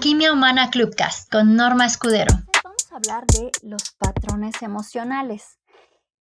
Alquimia 0.00 0.32
Humana 0.32 0.70
Clubcast 0.70 1.30
con 1.30 1.56
Norma 1.56 1.84
Escudero. 1.84 2.34
Vamos 2.64 2.90
a 2.90 2.96
hablar 2.96 3.26
de 3.26 3.50
los 3.62 3.90
patrones 3.98 4.62
emocionales, 4.62 5.60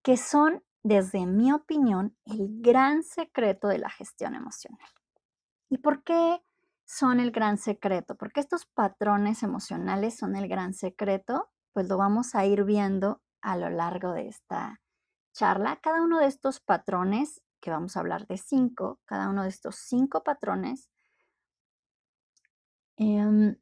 que 0.02 0.16
son, 0.16 0.64
desde 0.82 1.26
mi 1.26 1.52
opinión, 1.52 2.16
el 2.24 2.60
gran 2.60 3.04
secreto 3.04 3.68
de 3.68 3.78
la 3.78 3.88
gestión 3.88 4.34
emocional. 4.34 4.88
¿Y 5.70 5.78
por 5.78 6.02
qué 6.02 6.42
son 6.86 7.20
el 7.20 7.30
gran 7.30 7.56
secreto? 7.56 8.16
Porque 8.16 8.40
estos 8.40 8.66
patrones 8.66 9.44
emocionales 9.44 10.18
son 10.18 10.34
el 10.34 10.48
gran 10.48 10.74
secreto, 10.74 11.48
pues 11.72 11.88
lo 11.88 11.98
vamos 11.98 12.34
a 12.34 12.44
ir 12.46 12.64
viendo 12.64 13.22
a 13.42 13.56
lo 13.56 13.70
largo 13.70 14.10
de 14.10 14.26
esta 14.26 14.80
charla. 15.32 15.78
Cada 15.80 16.02
uno 16.02 16.18
de 16.18 16.26
estos 16.26 16.58
patrones, 16.58 17.42
que 17.60 17.70
vamos 17.70 17.96
a 17.96 18.00
hablar 18.00 18.26
de 18.26 18.38
cinco, 18.38 18.98
cada 19.04 19.28
uno 19.28 19.44
de 19.44 19.50
estos 19.50 19.76
cinco 19.76 20.24
patrones 20.24 20.90
Em, 22.98 23.54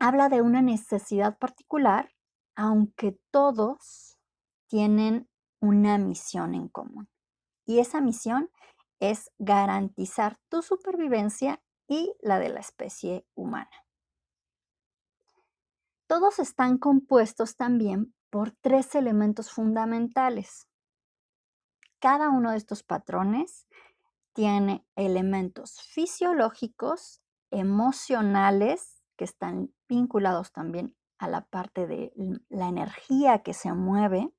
habla 0.00 0.30
de 0.30 0.40
una 0.40 0.62
necesidad 0.62 1.38
particular, 1.38 2.10
aunque 2.56 3.20
todos 3.30 4.18
tienen 4.66 5.28
una 5.60 5.98
misión 5.98 6.54
en 6.54 6.68
común. 6.68 7.08
Y 7.66 7.78
esa 7.78 8.00
misión 8.00 8.50
es 8.98 9.30
garantizar 9.38 10.38
tu 10.48 10.62
supervivencia 10.62 11.62
y 11.86 12.14
la 12.20 12.38
de 12.38 12.48
la 12.48 12.60
especie 12.60 13.26
humana. 13.34 13.70
Todos 16.06 16.38
están 16.38 16.78
compuestos 16.78 17.56
también 17.56 18.14
por 18.30 18.52
tres 18.52 18.94
elementos 18.94 19.50
fundamentales. 19.52 20.66
Cada 21.98 22.30
uno 22.30 22.52
de 22.52 22.56
estos 22.56 22.82
patrones 22.82 23.66
tiene 24.32 24.86
elementos 24.96 25.82
fisiológicos 25.82 27.20
emocionales 27.50 28.99
que 29.20 29.24
están 29.24 29.70
vinculados 29.86 30.50
también 30.50 30.96
a 31.18 31.28
la 31.28 31.42
parte 31.42 31.86
de 31.86 32.10
la 32.48 32.68
energía 32.68 33.42
que 33.42 33.52
se 33.52 33.70
mueve 33.74 34.32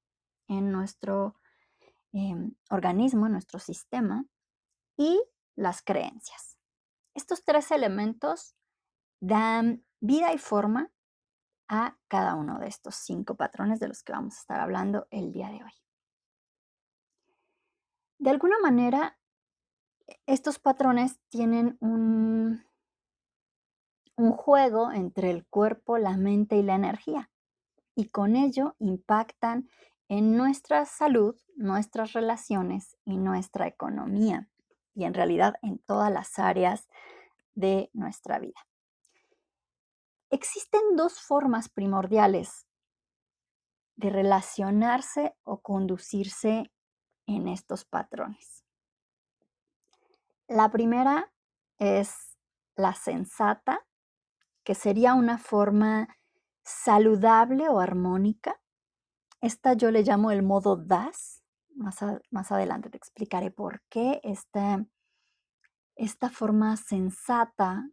en 0.48 0.72
nuestro 0.72 1.36
em, 2.14 2.56
organismo, 2.72 3.28
en 3.28 3.34
nuestro 3.34 3.60
sistema, 3.60 4.26
y 4.98 5.24
las 5.56 5.84
creencias. 5.84 6.58
Estos 7.14 7.44
tres 7.44 7.70
elementos 7.70 8.56
dan 9.20 9.86
vida 10.00 10.34
y 10.34 10.40
forma 10.40 10.92
a 11.68 12.00
cada 12.08 12.34
uno 12.34 12.58
de 12.58 12.66
estos 12.66 12.96
cinco 12.96 13.36
patrones 13.36 13.80
de 13.80 13.88
los 13.88 14.02
que 14.02 14.14
vamos 14.14 14.36
a 14.36 14.40
estar 14.40 14.60
hablando 14.60 15.06
el 15.12 15.32
día 15.32 15.50
de 15.50 15.64
hoy. 15.64 15.74
De 18.18 18.32
alguna 18.32 18.58
manera, 18.58 19.20
estos 20.26 20.58
patrones 20.58 21.20
tienen 21.30 21.78
un, 21.82 22.66
un 24.22 24.34
juego 24.34 24.92
entre 24.92 25.32
el 25.32 25.48
cuerpo, 25.48 25.98
la 25.98 26.16
mente 26.16 26.56
y 26.56 26.62
la 26.62 26.76
energía. 26.76 27.32
Y 27.96 28.10
con 28.10 28.36
ello 28.36 28.76
impactan 28.78 29.68
en 30.10 30.38
nuestra 30.38 30.86
salud, 30.86 31.36
nuestras 31.56 32.14
relaciones 32.14 32.98
y 33.04 33.18
nuestra 33.18 33.66
economía. 33.66 34.48
Y 34.94 35.06
en 35.06 35.16
realidad 35.16 35.56
en 35.64 35.80
todas 35.80 36.12
las 36.12 36.38
áreas 36.38 36.88
de 37.56 37.90
nuestra 37.94 38.38
vida. 38.38 38.60
Existen 40.30 40.82
dos 40.96 41.20
formas 41.20 41.70
primordiales 41.70 42.68
de 43.96 44.12
relacionarse 44.12 45.36
o 45.44 45.62
conducirse 45.62 46.72
en 47.26 47.48
estos 47.48 47.86
patrones. 47.86 48.64
La 50.48 50.70
primera 50.70 51.34
es 51.80 52.38
la 52.76 52.94
sensata 52.94 53.86
que 54.72 54.76
sería 54.76 55.16
una 55.16 55.38
forma 55.38 56.08
saludable 56.64 57.68
o 57.68 57.82
armónica. 57.82 58.62
Esta 59.42 59.74
yo 59.74 59.92
le 59.92 60.02
llamo 60.02 60.32
el 60.32 60.44
modo 60.44 60.78
DAS. 60.78 61.44
Más, 61.76 61.98
más 62.30 62.54
adelante 62.54 62.90
te 62.90 62.96
explicaré 62.96 63.52
por 63.52 63.82
qué 63.90 64.22
esta, 64.24 64.86
esta 65.98 66.30
forma 66.30 66.78
sensata 66.78 67.86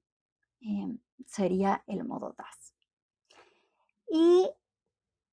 em, 0.60 1.00
sería 1.26 1.82
el 1.88 2.04
modo 2.04 2.36
DAS. 2.38 2.76
Y 4.08 4.48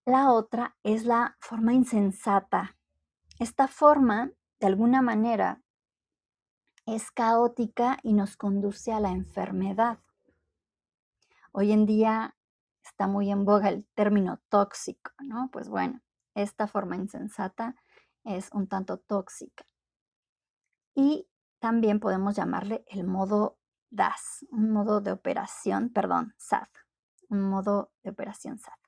la 0.04 0.32
otra 0.32 0.76
es 0.82 1.06
la 1.06 1.38
forma 1.40 1.76
insensata. 1.76 2.76
Esta 3.38 3.68
forma, 3.68 4.32
de 4.60 4.66
alguna 4.66 5.04
manera, 5.04 5.62
es 6.88 7.12
caótica 7.12 8.00
y 8.02 8.14
nos 8.14 8.36
conduce 8.36 8.92
a 8.92 9.00
la 9.00 9.12
enfermedad. 9.12 10.00
Hoy 11.58 11.72
en 11.72 11.86
día 11.86 12.36
está 12.84 13.08
muy 13.08 13.32
en 13.32 13.46
boga 13.46 13.70
el 13.70 13.88
término 13.96 14.42
tóxico, 14.50 15.14
¿no? 15.24 15.50
Pues 15.54 15.70
bueno, 15.70 16.02
esta 16.34 16.68
forma 16.68 16.98
insensata 16.98 17.78
es 18.26 18.50
un 18.52 18.68
tanto 18.68 18.98
tóxica. 18.98 19.66
Y 20.96 21.30
también 21.60 22.02
podemos 22.02 22.36
llamarle 22.36 22.84
el 22.88 23.06
modo 23.06 23.58
DAS, 23.90 24.46
un 24.50 24.70
modo 24.72 25.00
de 25.00 25.14
operación, 25.14 25.94
perdón, 25.94 26.34
SAT, 26.38 26.68
un 27.30 27.44
modo 27.44 27.94
de 28.04 28.10
operación 28.10 28.60
SAT. 28.60 28.80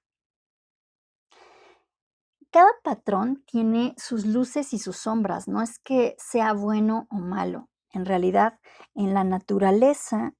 Cada 2.52 2.72
patrón 2.84 3.46
tiene 3.48 3.96
sus 3.98 4.26
luces 4.26 4.74
y 4.74 4.80
sus 4.80 4.98
sombras, 4.98 5.48
no 5.48 5.62
es 5.62 5.80
que 5.80 6.18
sea 6.18 6.52
bueno 6.52 7.08
o 7.12 7.16
malo. 7.16 7.70
En 7.92 8.06
realidad, 8.06 8.60
en 8.94 9.14
la 9.14 9.24
naturaleza 9.24 10.34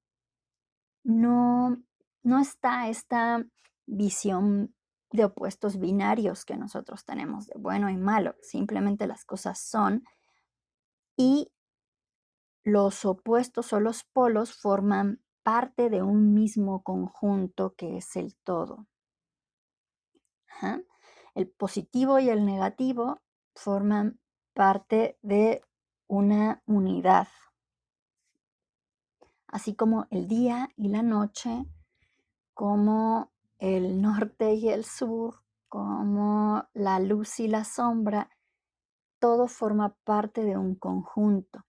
no 1.06 1.87
no 2.23 2.39
está 2.39 2.89
esta 2.89 3.45
visión 3.85 4.75
de 5.11 5.25
opuestos 5.25 5.79
binarios 5.79 6.45
que 6.45 6.57
nosotros 6.57 7.05
tenemos 7.05 7.47
de 7.47 7.57
bueno 7.57 7.89
y 7.89 7.97
malo. 7.97 8.35
Simplemente 8.41 9.07
las 9.07 9.25
cosas 9.25 9.59
son 9.59 10.03
y 11.16 11.51
los 12.63 13.05
opuestos 13.05 13.72
o 13.72 13.79
los 13.79 14.03
polos 14.03 14.53
forman 14.53 15.22
parte 15.44 15.89
de 15.89 16.03
un 16.03 16.33
mismo 16.33 16.83
conjunto 16.83 17.75
que 17.75 17.97
es 17.97 18.16
el 18.17 18.35
todo. 18.44 18.88
El 21.35 21.49
positivo 21.49 22.19
y 22.19 22.29
el 22.29 22.45
negativo 22.45 23.22
forman 23.55 24.19
parte 24.53 25.17
de 25.22 25.61
una 26.07 26.61
unidad. 26.66 27.28
Así 29.47 29.75
como 29.75 30.07
el 30.09 30.28
día 30.28 30.69
y 30.75 30.89
la 30.89 31.03
noche 31.03 31.66
como 32.57 33.31
el 33.59 34.01
norte 34.01 34.56
y 34.56 34.69
el 34.69 34.84
sur, 34.84 35.44
como 35.69 36.66
la 36.73 37.00
luz 37.00 37.40
y 37.40 37.47
la 37.47 37.63
sombra, 37.63 38.31
todo 39.19 39.47
forma 39.47 39.95
parte 40.03 40.44
de 40.44 40.57
un 40.57 40.73
conjunto. 40.73 41.66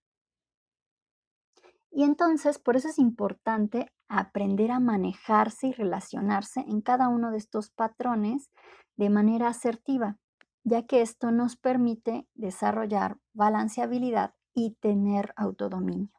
Y 1.91 2.05
entonces, 2.05 2.57
por 2.57 2.75
eso 2.75 2.87
es 2.89 2.97
importante 2.97 3.93
aprender 4.07 4.71
a 4.71 4.79
manejarse 4.79 5.67
y 5.67 5.73
relacionarse 5.73 6.61
en 6.61 6.81
cada 6.81 7.07
uno 7.07 7.29
de 7.29 7.37
estos 7.37 7.69
patrones 7.69 8.49
de 8.97 9.11
manera 9.11 9.49
asertiva, 9.49 10.17
ya 10.63 10.87
que 10.87 11.01
esto 11.01 11.29
nos 11.29 11.55
permite 11.55 12.27
desarrollar 12.33 13.19
balanceabilidad 13.33 14.33
y 14.55 14.71
tener 14.81 15.35
autodominio. 15.35 16.18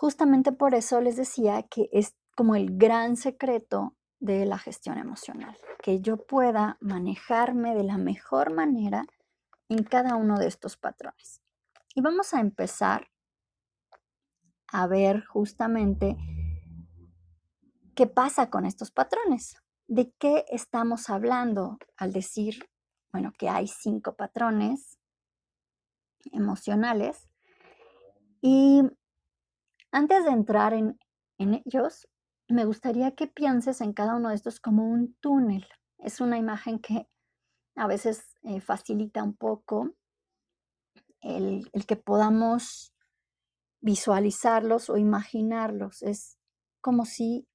Justamente 0.00 0.52
por 0.52 0.76
eso 0.76 1.00
les 1.00 1.16
decía 1.16 1.64
que 1.64 1.88
es 1.90 2.14
como 2.36 2.54
el 2.54 2.78
gran 2.78 3.16
secreto 3.16 3.96
de 4.20 4.46
la 4.46 4.56
gestión 4.56 4.96
emocional, 4.96 5.58
que 5.82 6.00
yo 6.00 6.24
pueda 6.24 6.78
manejarme 6.80 7.74
de 7.74 7.82
la 7.82 7.98
mejor 7.98 8.54
manera 8.54 9.06
en 9.68 9.82
cada 9.82 10.14
uno 10.14 10.38
de 10.38 10.46
estos 10.46 10.76
patrones. 10.76 11.42
Y 11.96 12.00
vamos 12.00 12.32
a 12.32 12.38
empezar 12.38 13.08
a 14.68 14.86
ver 14.86 15.24
justamente 15.24 16.16
qué 17.96 18.06
pasa 18.06 18.50
con 18.50 18.66
estos 18.66 18.92
patrones. 18.92 19.56
¿De 19.88 20.12
qué 20.12 20.44
estamos 20.48 21.10
hablando 21.10 21.76
al 21.96 22.12
decir, 22.12 22.70
bueno, 23.10 23.32
que 23.36 23.48
hay 23.48 23.66
cinco 23.66 24.14
patrones 24.14 24.96
emocionales? 26.30 27.28
Y 28.40 28.84
antes 29.90 30.24
de 30.24 30.30
entrar 30.30 30.74
en, 30.74 30.98
ellos, 31.38 32.08
me 32.48 32.64
gustaría 32.64 33.14
que 33.14 33.26
pienses 33.26 33.80
en 33.80 33.92
cada 33.92 34.16
uno 34.16 34.30
de 34.30 34.34
estos 34.34 34.60
como 34.60 34.88
un 34.88 35.14
túnel. 35.20 35.66
Es 35.98 36.20
una 36.20 36.38
imagen 36.38 36.78
que 36.80 37.08
a 37.76 37.86
veces 37.86 38.36
eh, 38.42 38.60
facilita 38.60 39.22
un 39.22 39.36
poco 39.36 39.94
el, 41.20 41.70
el, 41.72 41.86
que 41.86 41.96
podamos 41.96 42.92
visualizarlos 43.80 44.90
o 44.90 44.96
imaginarlos. 44.96 46.02
Es 46.02 46.38
como 46.80 47.04
si 47.04 47.46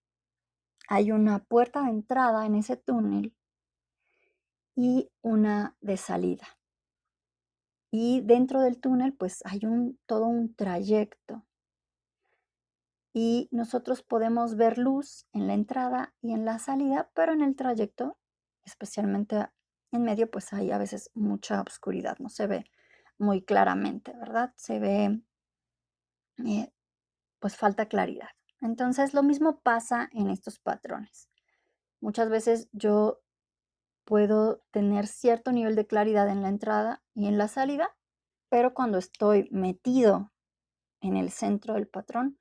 hay 0.87 1.11
una 1.11 1.43
puerta 1.43 1.83
de 1.83 1.89
entrada 1.89 2.45
en 2.45 2.55
ese 2.55 2.77
túnel 2.77 3.35
y 4.75 5.09
una 5.21 5.75
de 5.81 5.97
salida. 5.97 6.47
Y 7.91 8.21
dentro 8.21 8.61
del 8.61 8.79
túnel 8.79 9.13
pues 9.13 9.41
hay 9.45 9.65
un, 9.65 9.99
todo 10.05 10.25
un 10.25 10.55
trayecto 10.55 11.45
y 13.13 13.47
nosotros 13.51 14.01
podemos 14.01 14.55
ver 14.57 14.79
luz 14.79 15.27
en 15.33 15.47
la 15.47 15.53
entrada 15.53 16.13
y 16.21 16.33
en 16.33 16.45
la 16.45 16.57
salida, 16.57 17.11
pero 17.13 17.31
en 17.31 17.41
el 17.41 17.55
trayecto, 17.55 18.17
especialmente 18.65 19.47
en 19.91 20.03
medio, 20.03 20.29
pues 20.29 20.51
hay 20.53 20.71
a 20.71 20.79
veces 20.79 21.11
mucha 21.13 21.61
oscuridad, 21.61 22.17
no 22.17 22.29
se 22.29 22.47
ve 22.47 22.65
muy 23.19 23.43
claramente, 23.43 24.13
¿verdad? 24.13 24.51
Se 24.55 24.79
ve, 24.79 25.21
eh, 26.43 26.73
pues 27.39 27.55
falta 27.55 27.87
claridad. 27.87 28.29
Entonces, 28.61 29.13
lo 29.13 29.21
mismo 29.21 29.59
pasa 29.61 30.09
en 30.13 30.29
estos 30.29 30.59
patrones. 30.59 31.29
Muchas 32.01 32.29
veces 32.29 32.69
yo 32.71 33.21
puedo 34.05 34.63
tener 34.71 35.07
cierto 35.07 35.51
nivel 35.51 35.75
de 35.75 35.85
claridad 35.85 36.29
en 36.29 36.41
la 36.41 36.49
entrada 36.49 37.03
y 37.13 37.27
en 37.27 37.37
la 37.37 37.47
salida, 37.47 37.95
pero 38.49 38.73
cuando 38.73 38.97
estoy 38.97 39.47
metido 39.51 40.31
en 41.01 41.17
el 41.17 41.29
centro 41.29 41.75
del 41.75 41.87
patrón, 41.87 42.37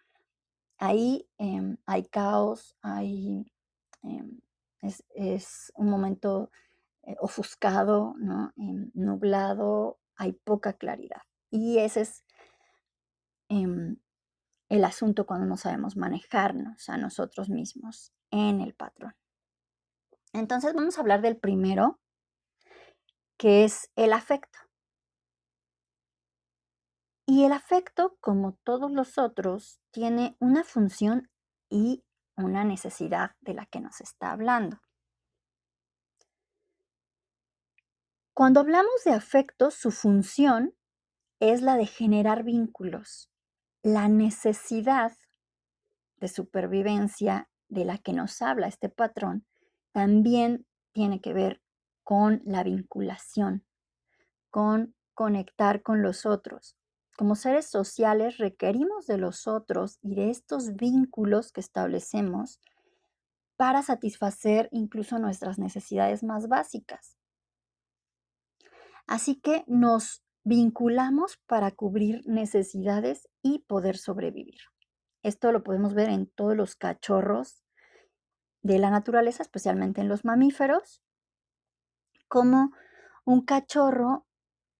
ahí 0.83 1.29
em, 1.39 1.77
hay 1.87 2.03
caos, 2.07 2.77
hay, 2.83 3.47
em, 4.03 4.41
es, 4.81 5.73
un 5.77 5.89
momento 5.89 6.51
eh, 7.05 7.15
ofuscado, 7.21 8.15
¿no? 8.19 8.53
Em, 8.57 8.91
nublado, 8.95 10.01
hay 10.17 10.33
poca 10.33 10.73
claridad. 10.73 11.23
Y 11.51 11.79
ese 11.79 12.01
es 12.01 12.25
el 13.49 14.85
asunto 14.85 15.25
cuando 15.27 15.47
no 15.47 15.57
sabemos 15.57 15.97
manejarnos 15.97 16.89
a 16.89 16.97
nosotros 16.97 17.49
mismos 17.49 18.13
en 18.31 18.61
el 18.61 18.75
patrón. 18.75 19.15
Entonces 20.33 20.73
vamos 20.75 20.97
a 20.97 21.03
hablar 21.03 21.21
del 21.21 21.37
primero, 21.37 22.01
que 23.37 23.65
es 23.65 23.91
el 23.95 24.13
afecto. 24.15 24.59
Y 27.27 27.45
el 27.45 27.53
afecto, 27.53 28.17
como 28.21 28.55
todos 28.65 28.91
los 28.91 29.17
otros, 29.19 29.81
tiene 29.91 30.37
una 30.41 30.65
función 30.65 31.31
y 31.69 32.05
una 32.37 32.65
necesidad 32.65 33.33
de 33.41 33.55
la 33.55 33.67
que 33.67 33.81
nos 33.81 34.01
está 34.01 34.33
hablando. 34.33 34.81
Cuando 38.35 38.61
hablamos 38.61 39.05
de 39.05 39.13
afecto, 39.13 39.71
su 39.71 39.91
función 39.91 40.75
es 41.39 41.61
la 41.61 41.77
de 41.77 41.87
generar 41.87 42.45
vínculos. 42.45 43.31
La 43.83 44.09
necesidad 44.09 45.13
de 46.17 46.29
supervivencia 46.29 47.51
de 47.69 47.85
la 47.85 47.99
que 47.99 48.13
nos 48.13 48.43
habla 48.43 48.69
este 48.69 48.89
patrón 48.89 49.47
también 49.93 50.67
tiene 50.93 51.21
que 51.21 51.33
ver 51.33 51.63
con 52.05 52.43
la 52.45 52.63
vinculación, 52.63 53.65
con 54.51 54.95
conectar 55.15 55.83
con 55.83 56.03
los 56.03 56.27
otros. 56.27 56.77
Como 57.17 57.35
seres 57.35 57.67
sociales 57.67 58.39
requerimos 58.39 59.07
de 59.07 59.19
los 59.19 59.47
otros 59.47 59.99
y 60.03 60.15
de 60.15 60.31
estos 60.31 60.75
vínculos 60.75 61.53
que 61.53 61.61
establecemos 61.61 62.61
para 63.57 63.83
satisfacer 63.83 64.69
incluso 64.73 65.19
nuestras 65.19 65.59
necesidades 65.59 66.25
más 66.25 66.49
básicas. 66.49 67.17
Así 69.07 69.41
que 69.41 69.65
nos 69.67 70.23
vinculamos 70.45 71.39
para 71.47 71.71
cubrir 71.71 72.23
necesidades 72.27 73.29
y 73.43 73.61
poder 73.61 73.97
sobrevivir. 73.97 74.61
Esto 75.23 75.53
lo 75.53 75.63
podemos 75.63 75.95
ver 75.95 76.09
en 76.09 76.27
todos 76.27 76.57
los 76.57 76.75
cachorros 76.75 77.63
de 78.63 78.79
la 78.79 78.91
naturaleza, 78.91 79.43
especialmente 79.43 80.01
en 80.01 80.09
los 80.09 80.25
mamíferos, 80.25 81.03
como 82.29 82.73
un 83.25 83.45
cachorro 83.45 84.27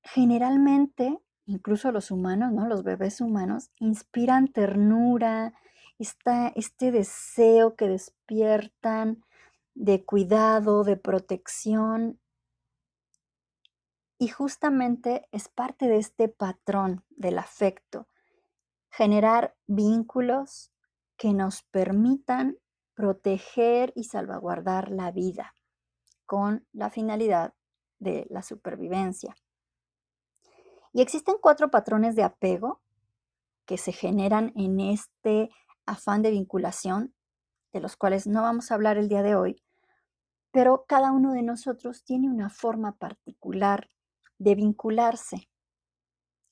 generalmente, 0.03 1.19
incluso 1.53 1.93
los 1.93 2.11
humanos, 2.11 2.53
¿no? 2.53 2.67
los 2.67 2.83
bebés 2.83 3.21
humanos, 3.21 3.71
inspiran 3.79 4.49
ternura, 4.49 5.53
este 5.99 6.91
deseo 6.91 7.77
que 7.77 7.89
despiertan 7.89 9.23
de 9.75 10.05
cuidado, 10.05 10.83
de 10.83 10.97
protección. 10.97 12.19
Y 14.19 14.29
justamente 14.29 15.29
es 15.31 15.49
parte 15.49 15.89
de 15.89 15.99
este 15.99 16.29
patrón 16.29 17.05
del 17.11 17.39
afecto, 17.39 18.09
generar 18.91 19.55
vínculos 19.67 20.73
que 21.17 21.35
nos 21.35 21.63
permitan 21.63 22.57
proteger 22.95 23.93
y 23.95 24.05
salvaguardar 24.05 24.91
la 24.91 25.11
vida 25.11 25.55
con 26.25 26.67
la 26.73 26.89
finalidad 26.89 27.55
de 27.99 28.27
la 28.31 28.43
supervivencia. 28.43 29.37
Y 30.93 31.01
existen 31.01 31.37
cuatro 31.41 31.71
patrones 31.71 32.17
de 32.17 32.23
apego 32.23 32.81
que 33.67 33.79
se 33.79 33.93
generan 33.93 34.53
en 34.57 34.81
este 34.81 35.51
afán 35.87 36.23
de 36.23 36.31
vinculación, 36.31 37.15
de 37.73 37.81
los 37.81 37.97
cuales 37.97 38.27
no 38.27 38.43
vamos 38.43 38.71
a 38.71 38.75
hablar 38.75 38.99
el 38.99 39.09
día 39.09 39.23
de 39.23 39.35
hoy, 39.35 39.63
pero 40.51 40.85
cada 40.87 41.13
uno 41.13 41.33
de 41.33 41.43
nosotros 41.43 42.05
tiene 42.05 42.29
una 42.29 42.51
forma 42.51 42.97
particular 42.97 43.89
de 44.39 44.55
vincularse 44.55 45.49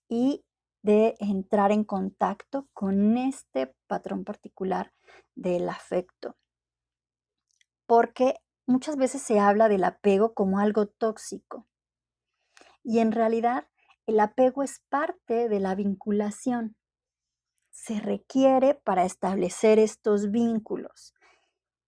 y 0.09 0.45
de 0.83 1.15
entrar 1.19 1.73
en 1.73 1.85
contacto 1.85 2.69
con 2.73 3.19
este 3.19 3.75
patrón 3.87 4.25
particular 4.25 4.93
del 5.35 5.69
afecto. 5.69 6.37
Porque 7.87 8.37
muchas 8.67 8.97
veces 8.97 9.21
se 9.21 9.39
habla 9.39 9.69
del 9.69 9.85
apego 9.85 10.33
como 10.33 10.59
algo 10.59 10.87
tóxico. 10.87 11.67
Y 12.83 13.01
en 13.01 13.13
realidad 13.13 13.69
el 14.11 14.19
apego 14.19 14.65
es 14.65 14.81
parte 14.89 15.49
de 15.49 15.61
la 15.61 15.77
vinculación. 15.77 16.77
Se 17.71 18.01
requiere 18.01 18.75
para 18.75 19.05
establecer 19.05 19.79
estos 19.79 20.33
vínculos. 20.33 21.15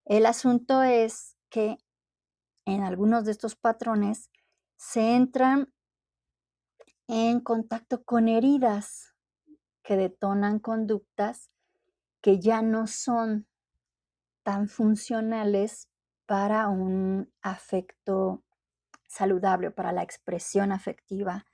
El 0.04 0.26
asunto 0.26 0.84
es 0.84 1.36
que 1.50 1.78
en 2.64 2.84
algunos 2.84 3.24
de 3.24 3.32
estos 3.32 3.56
patrones 3.56 4.30
se 4.76 5.16
entran 5.16 5.74
en 7.08 7.40
contacto 7.40 8.04
con 8.04 8.28
heridas 8.28 9.16
que 9.82 9.96
detonan 9.96 10.60
conductas 10.60 11.50
que 12.20 12.38
ya 12.38 12.62
no 12.62 12.86
son 12.86 13.48
tan 14.44 14.68
funcionales 14.68 15.88
para 16.26 16.68
un 16.68 17.32
afecto 17.42 18.44
saludable, 19.08 19.72
para 19.72 19.90
la 19.90 20.04
expresión 20.04 20.70
afectiva 20.70 21.46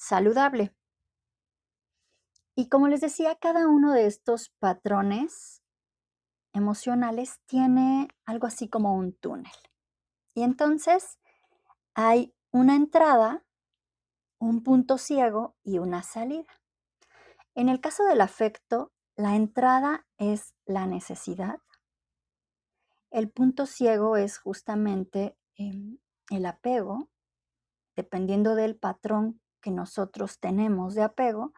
saludable. 0.00 0.74
Y 2.56 2.68
como 2.68 2.88
les 2.88 3.00
decía, 3.00 3.36
cada 3.36 3.68
uno 3.68 3.92
de 3.92 4.06
estos 4.06 4.48
patrones 4.58 5.62
emocionales 6.52 7.40
tiene 7.46 8.08
algo 8.24 8.46
así 8.46 8.68
como 8.68 8.94
un 8.94 9.12
túnel. 9.12 9.52
Y 10.34 10.42
entonces 10.42 11.18
hay 11.94 12.34
una 12.50 12.74
entrada 12.74 13.44
un 14.40 14.62
punto 14.62 14.96
ciego 14.96 15.54
y 15.62 15.78
una 15.78 16.02
salida. 16.02 16.60
En 17.54 17.68
el 17.68 17.80
caso 17.80 18.04
del 18.04 18.22
afecto, 18.22 18.90
la 19.16 19.36
entrada 19.36 20.06
es 20.16 20.54
la 20.64 20.86
necesidad. 20.86 21.60
El 23.10 23.30
punto 23.30 23.66
ciego 23.66 24.16
es 24.16 24.38
justamente 24.38 25.36
em, 25.56 25.98
el 26.30 26.46
apego. 26.46 27.10
Dependiendo 27.96 28.54
del 28.54 28.76
patrón 28.76 29.39
que 29.60 29.70
nosotros 29.70 30.40
tenemos 30.40 30.94
de 30.94 31.02
apego, 31.02 31.52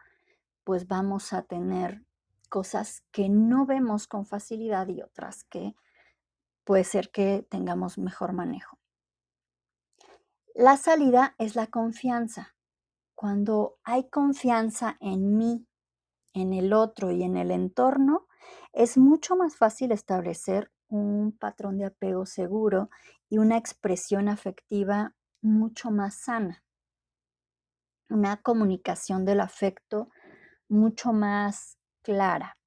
pues 0.63 0.87
vamos 0.87 1.33
a 1.33 1.43
tener 1.43 2.03
cosas 2.49 3.03
que 3.11 3.29
no 3.29 3.65
vemos 3.65 4.07
con 4.07 4.25
facilidad 4.25 4.87
y 4.87 5.01
otras 5.01 5.43
que 5.45 5.75
puede 6.63 6.83
ser 6.83 7.11
que 7.11 7.45
tengamos 7.49 7.97
mejor 7.97 8.33
manejo. 8.33 8.79
La 10.55 10.77
salida 10.77 11.35
es 11.39 11.55
la 11.55 11.67
confianza. 11.67 12.55
Cuando 13.15 13.79
hay 13.83 14.09
confianza 14.09 14.97
en 14.99 15.37
mí, 15.37 15.65
en 16.33 16.53
el 16.53 16.73
otro 16.73 17.11
y 17.11 17.23
en 17.23 17.37
el 17.37 17.51
entorno, 17.51 18.27
es 18.71 18.97
mucho 18.97 19.35
más 19.35 19.55
fácil 19.55 19.91
establecer 19.91 20.71
un 20.89 21.35
patrón 21.35 21.77
de 21.77 21.85
apego 21.85 22.25
seguro 22.25 22.89
y 23.29 23.39
una 23.39 23.57
expresión 23.57 24.29
afectiva 24.29 25.15
mucho 25.41 25.89
más 25.89 26.15
sana. 26.15 26.62
Una 28.13 28.37
comunicación 28.37 29.25
del 29.25 29.39
afecto 29.41 30.07
mucho 30.69 31.13
más 31.13 31.79
clara. 32.03 32.59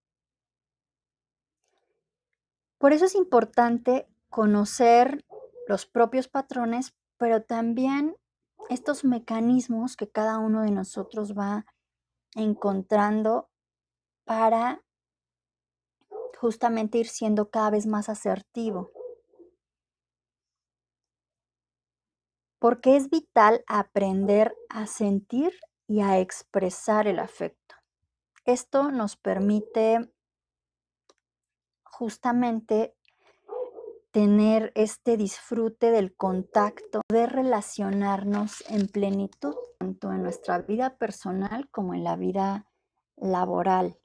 Por 2.79 2.93
eso 2.93 3.05
es 3.05 3.15
importante 3.15 4.09
conocer 4.29 5.25
los 5.69 5.87
propios 5.87 6.27
patrones, 6.27 6.97
pero 7.17 7.45
también 7.45 8.17
estos 8.71 9.05
mecanismos 9.05 9.97
que 9.97 10.11
cada 10.11 10.39
uno 10.39 10.63
de 10.63 10.73
nosotros 10.73 11.39
va 11.39 11.65
encontrando 12.35 13.49
para 14.25 14.83
justamente 16.41 16.99
ir 16.99 17.07
siendo 17.07 17.51
cada 17.51 17.71
vez 17.71 17.87
más 17.87 18.09
asertivo. 18.09 18.91
Porque 22.67 22.97
es 22.97 23.11
vital 23.11 23.63
aprender 23.69 24.53
a 24.71 24.89
sentir 24.89 25.53
y 25.87 26.01
a 26.01 26.19
expresar 26.19 27.07
el 27.07 27.21
afecto. 27.21 27.77
Esto 28.45 28.91
nos 28.91 29.17
permite 29.17 30.11
justamente 31.85 32.97
tener 34.11 34.73
este 34.75 35.17
disfrute 35.17 35.93
del 35.93 36.17
contacto, 36.17 37.03
de 37.09 37.27
relacionarnos 37.27 38.65
en 38.69 38.89
plenitud, 38.89 39.55
tanto 39.79 40.11
en 40.11 40.25
nuestra 40.25 40.59
vida 40.59 40.97
personal 40.97 41.71
como 41.71 41.95
en 41.95 42.03
la 42.03 42.17
vida 42.17 42.67
laboral. 43.15 43.97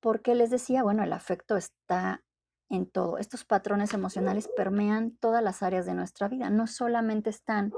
Porque 0.00 0.34
les 0.34 0.48
decía, 0.48 0.82
bueno, 0.82 1.04
el 1.04 1.12
afecto 1.12 1.58
está 1.58 2.24
en 2.72 2.90
todo. 2.90 3.18
Estos 3.18 3.44
patrones 3.44 3.92
emocionales 3.92 4.48
permean 4.56 5.14
todas 5.18 5.44
las 5.44 5.62
áreas 5.62 5.84
de 5.84 5.94
nuestra 5.94 6.26
vida. 6.28 6.48
No 6.48 6.66
solamente 6.66 7.28
están 7.28 7.70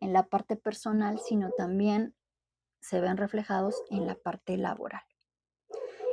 en 0.00 0.12
la 0.12 0.26
parte 0.26 0.54
personal, 0.54 1.18
sino 1.18 1.50
también 1.56 2.14
se 2.80 3.00
ven 3.00 3.16
reflejados 3.16 3.82
en 3.88 4.06
la 4.06 4.16
parte 4.16 4.58
laboral. 4.58 5.02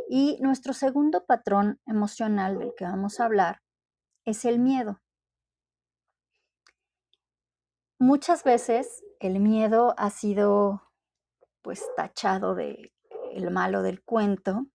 Y 0.09 0.37
nuestro 0.41 0.73
segundo 0.73 1.25
patrón 1.25 1.81
emocional 1.85 2.57
del 2.57 2.73
que 2.75 2.85
vamos 2.85 3.19
a 3.19 3.25
hablar 3.25 3.61
es 4.25 4.45
el 4.45 4.59
miedo. 4.59 5.01
Muchas 7.99 8.45
veces 8.45 9.03
el 9.19 9.41
miedo 9.41 9.93
ha 9.97 10.09
sido 10.09 10.81
pues 11.61 11.83
tachado 11.97 12.55
de 12.55 12.93
el 13.33 13.51
malo 13.51 13.81
del 13.81 14.01
cuento, 14.03 14.67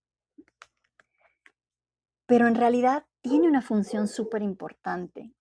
pero 2.26 2.46
en 2.46 2.54
realidad 2.54 3.06
tiene 3.28 3.48
una 3.48 3.60
función 3.60 4.06
súper 4.06 4.42
importante 4.42 5.34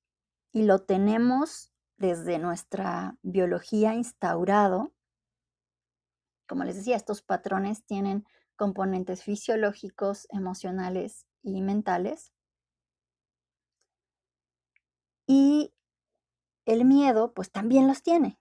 y 0.51 0.63
lo 0.63 0.80
tenemos 0.86 1.72
desde 1.98 2.39
nuestra 2.39 3.15
biología 3.22 3.94
instaurado. 3.94 4.92
Como 6.48 6.63
les 6.63 6.77
decía, 6.77 6.96
estos 6.96 7.22
patrones 7.22 7.86
tienen 7.86 8.25
componentes 8.56 9.24
fisiológicos, 9.24 10.27
emocionales 10.32 11.27
y 11.44 11.62
mentales. 11.62 12.34
Y 15.27 15.72
el 16.65 16.86
miedo, 16.86 17.36
pues 17.36 17.51
también 17.51 17.88
los 17.88 18.01
tiene. 18.01 18.39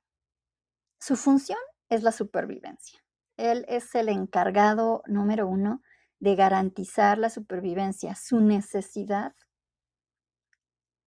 Su 0.99 1.17
función 1.17 1.59
es 1.91 2.03
la 2.03 2.13
supervivencia. 2.13 3.05
Él 3.37 3.67
es 3.69 3.95
el 3.95 4.09
encargado 4.09 5.03
número 5.07 5.47
uno 5.47 5.83
de 6.25 6.37
garantizar 6.37 7.19
la 7.19 7.28
supervivencia, 7.28 8.14
su 8.14 8.40
necesidad 8.40 9.35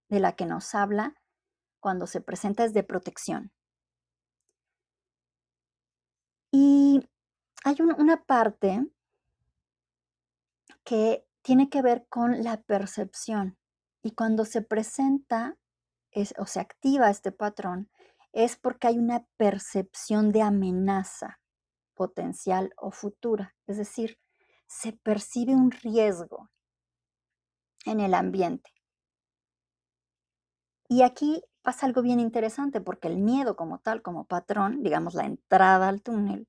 de 0.09 0.19
la 0.19 0.35
que 0.35 0.45
nos 0.45 0.75
habla 0.75 1.15
cuando 1.79 2.05
se 2.05 2.21
presenta 2.21 2.63
es 2.63 2.73
de 2.75 2.83
protección. 2.83 3.51
Y 6.51 7.09
hay 7.63 7.77
una 7.81 8.25
parte 8.25 8.85
que 10.83 11.25
tiene 11.41 11.67
que 11.67 11.81
ver 11.81 12.05
con 12.09 12.43
la 12.43 12.61
percepción. 12.61 13.57
Y 14.03 14.11
cuando 14.11 14.45
se 14.45 14.61
presenta 14.61 15.57
o 16.37 16.45
se 16.45 16.59
activa 16.59 17.09
este 17.09 17.31
patrón, 17.31 17.89
es 18.33 18.55
porque 18.55 18.85
hay 18.85 18.99
una 18.99 19.25
percepción 19.35 20.31
de 20.31 20.43
amenaza 20.43 21.39
potencial 21.95 22.71
o 22.77 22.91
futura. 22.91 23.55
Es 23.65 23.77
decir, 23.77 24.19
se 24.67 24.93
percibe 24.93 25.55
un 25.55 25.71
riesgo 25.71 26.49
en 27.85 27.99
el 27.99 28.13
ambiente. 28.13 28.71
Y 30.89 31.01
aquí 31.01 31.43
pasa 31.61 31.85
algo 31.85 32.01
bien 32.01 32.19
interesante 32.19 32.79
porque 32.79 33.07
el 33.07 33.17
miedo 33.17 33.55
como 33.55 33.79
tal, 33.79 34.01
como 34.01 34.25
patrón, 34.25 34.83
digamos 34.83 35.13
la 35.15 35.25
entrada 35.25 35.89
al 35.89 36.01
túnel, 36.01 36.47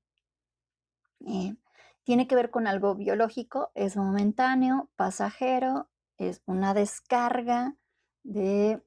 eh, 1.25 1.55
tiene 2.03 2.27
que 2.27 2.35
ver 2.35 2.49
con 2.49 2.67
algo 2.67 2.95
biológico, 2.95 3.71
es 3.75 3.97
momentáneo, 3.97 4.89
pasajero, 4.95 5.89
es 6.17 6.41
una 6.45 6.73
descarga 6.73 7.75
de 8.23 8.81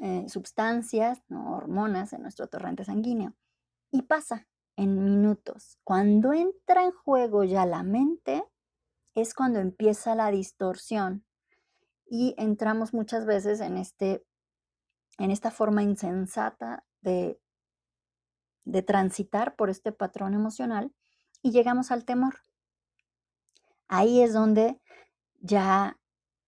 eh, 0.00 0.28
sustancias, 0.28 1.22
hormonas 1.30 2.12
en 2.12 2.22
nuestro 2.22 2.46
torrente 2.48 2.84
sanguíneo. 2.84 3.34
Y 3.90 4.02
pasa 4.02 4.46
en 4.76 5.02
minutos. 5.02 5.78
Cuando 5.82 6.32
entra 6.32 6.84
en 6.84 6.92
juego 6.92 7.44
ya 7.44 7.66
la 7.66 7.82
mente, 7.82 8.44
es 9.20 9.34
cuando 9.34 9.58
empieza 9.58 10.14
la 10.14 10.30
distorsión 10.30 11.24
y 12.06 12.34
entramos 12.38 12.94
muchas 12.94 13.26
veces 13.26 13.60
en, 13.60 13.76
este, 13.76 14.24
en 15.18 15.30
esta 15.30 15.50
forma 15.50 15.82
insensata 15.82 16.84
de, 17.00 17.40
de 18.64 18.82
transitar 18.82 19.56
por 19.56 19.70
este 19.70 19.92
patrón 19.92 20.34
emocional 20.34 20.92
y 21.42 21.50
llegamos 21.50 21.90
al 21.90 22.04
temor. 22.04 22.36
Ahí 23.88 24.20
es 24.22 24.32
donde 24.32 24.80
ya 25.40 25.98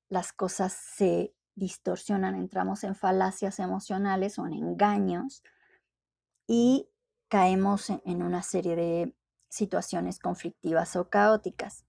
las 0.08 0.32
cosas 0.32 0.72
se 0.72 1.34
distorsionan, 1.54 2.34
entramos 2.34 2.84
en 2.84 2.94
falacias 2.94 3.58
emocionales 3.58 4.38
o 4.38 4.46
en 4.46 4.54
engaños 4.54 5.42
y 6.46 6.88
caemos 7.28 7.90
en 7.90 8.22
una 8.22 8.42
serie 8.42 8.76
de 8.76 9.16
situaciones 9.48 10.18
conflictivas 10.18 10.96
o 10.96 11.08
caóticas. 11.08 11.84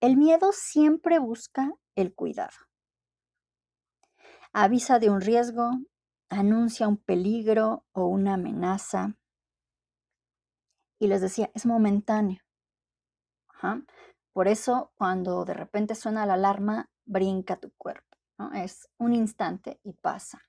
El 0.00 0.16
miedo 0.16 0.52
siempre 0.52 1.18
busca 1.18 1.74
el 1.94 2.14
cuidado. 2.14 2.56
Avisa 4.52 4.98
de 4.98 5.10
un 5.10 5.20
riesgo, 5.20 5.70
anuncia 6.30 6.88
un 6.88 6.96
peligro 6.96 7.84
o 7.92 8.06
una 8.06 8.34
amenaza. 8.34 9.16
Y 10.98 11.08
les 11.08 11.20
decía, 11.20 11.50
es 11.54 11.66
momentáneo. 11.66 12.40
Por 14.32 14.48
eso, 14.48 14.90
cuando 14.96 15.44
de 15.44 15.52
repente 15.52 15.94
suena 15.94 16.24
la 16.24 16.34
alarma, 16.34 16.90
brinca 17.04 17.56
tu 17.56 17.70
cuerpo. 17.76 18.16
Es 18.54 18.88
un 18.96 19.12
instante 19.12 19.80
y 19.82 19.92
pasa. 19.92 20.40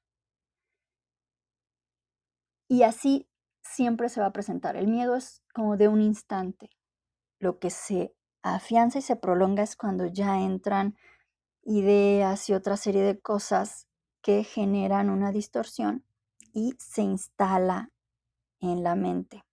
Y 2.70 2.84
así 2.84 3.27
siempre 3.62 4.08
se 4.08 4.22
va 4.22 4.27
a 4.27 4.34
presentar. 4.34 4.77
El 4.77 4.88
miedo 4.88 5.17
es 5.17 5.43
como 5.53 5.75
de 5.75 5.89
un 5.89 6.00
instante. 6.00 6.70
Lo 7.38 7.60
que 7.60 7.70
se 7.70 8.15
afianza 8.43 9.00
y 9.00 9.01
se 9.01 9.15
prolonga 9.15 9.63
es 9.63 9.75
cuando 9.75 10.05
ya 10.05 10.39
entran 10.41 10.95
ideas 11.63 12.50
y 12.50 12.53
otra 12.53 12.77
serie 12.77 13.03
de 13.03 13.19
cosas 13.19 13.88
que 14.21 14.43
generan 14.43 15.10
una 15.10 15.31
distorsión 15.31 16.05
y 16.53 16.75
se 16.79 17.01
instala 17.01 17.91
en 18.60 18.83
la 18.83 18.95
mente. 18.95 19.43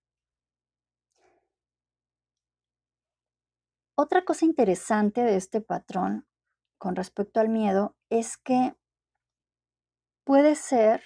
Otra 3.95 4.23
cosa 4.23 4.45
interesante 4.45 5.21
de 5.23 5.35
este 5.35 5.61
patrón 5.61 6.25
con 6.77 6.95
respecto 6.95 7.39
al 7.39 7.49
miedo 7.49 7.95
es 8.09 8.37
que 8.37 8.75
puede 10.23 10.55
ser 10.55 11.03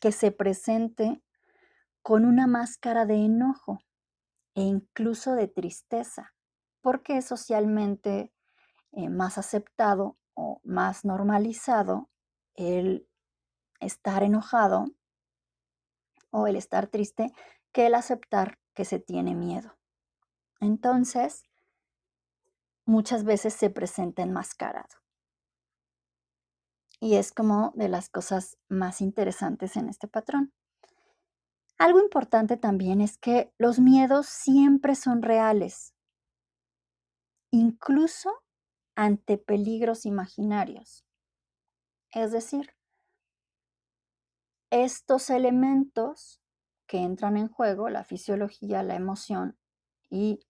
que 0.00 0.10
se 0.10 0.30
presente 0.30 1.22
con 2.02 2.24
una 2.24 2.46
máscara 2.46 3.04
de 3.04 3.16
enojo 3.16 3.80
e 4.54 4.62
incluso 4.62 5.34
de 5.34 5.48
tristeza 5.48 6.33
porque 6.84 7.16
es 7.16 7.24
socialmente 7.24 8.30
eh, 8.92 9.08
más 9.08 9.38
aceptado 9.38 10.18
o 10.34 10.60
más 10.64 11.06
normalizado 11.06 12.10
el 12.56 13.08
estar 13.80 14.22
enojado 14.22 14.84
o 16.30 16.46
el 16.46 16.56
estar 16.56 16.88
triste 16.88 17.32
que 17.72 17.86
el 17.86 17.94
aceptar 17.94 18.58
que 18.74 18.84
se 18.84 18.98
tiene 18.98 19.34
miedo. 19.34 19.78
Entonces, 20.60 21.44
muchas 22.84 23.24
veces 23.24 23.54
se 23.54 23.70
presenta 23.70 24.22
enmascarado. 24.22 24.94
Y 27.00 27.14
es 27.14 27.32
como 27.32 27.72
de 27.76 27.88
las 27.88 28.10
cosas 28.10 28.58
más 28.68 29.00
interesantes 29.00 29.76
en 29.76 29.88
este 29.88 30.06
patrón. 30.06 30.52
Algo 31.78 31.98
importante 31.98 32.58
también 32.58 33.00
es 33.00 33.16
que 33.16 33.54
los 33.56 33.78
miedos 33.78 34.26
siempre 34.26 34.94
son 34.96 35.22
reales 35.22 35.93
incluso 37.54 38.42
ante 38.96 39.38
peligros 39.38 40.06
imaginarios. 40.06 41.04
Es 42.10 42.32
decir, 42.32 42.74
estos 44.70 45.30
elementos 45.30 46.40
que 46.86 46.98
entran 46.98 47.36
en 47.36 47.48
juego, 47.48 47.88
la 47.88 48.02
fisiología, 48.02 48.82
la 48.82 48.96
emoción 48.96 49.56
y 50.10 50.40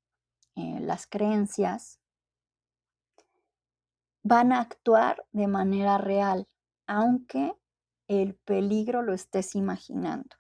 eh, 0.57 0.81
las 0.81 1.07
creencias, 1.07 2.01
van 4.23 4.53
a 4.53 4.61
actuar 4.61 5.27
de 5.33 5.47
manera 5.47 5.99
real, 5.99 6.49
aunque 6.87 7.53
el 8.09 8.35
peligro 8.35 9.03
lo 9.03 9.13
estés 9.13 9.55
imaginando. 9.55 10.37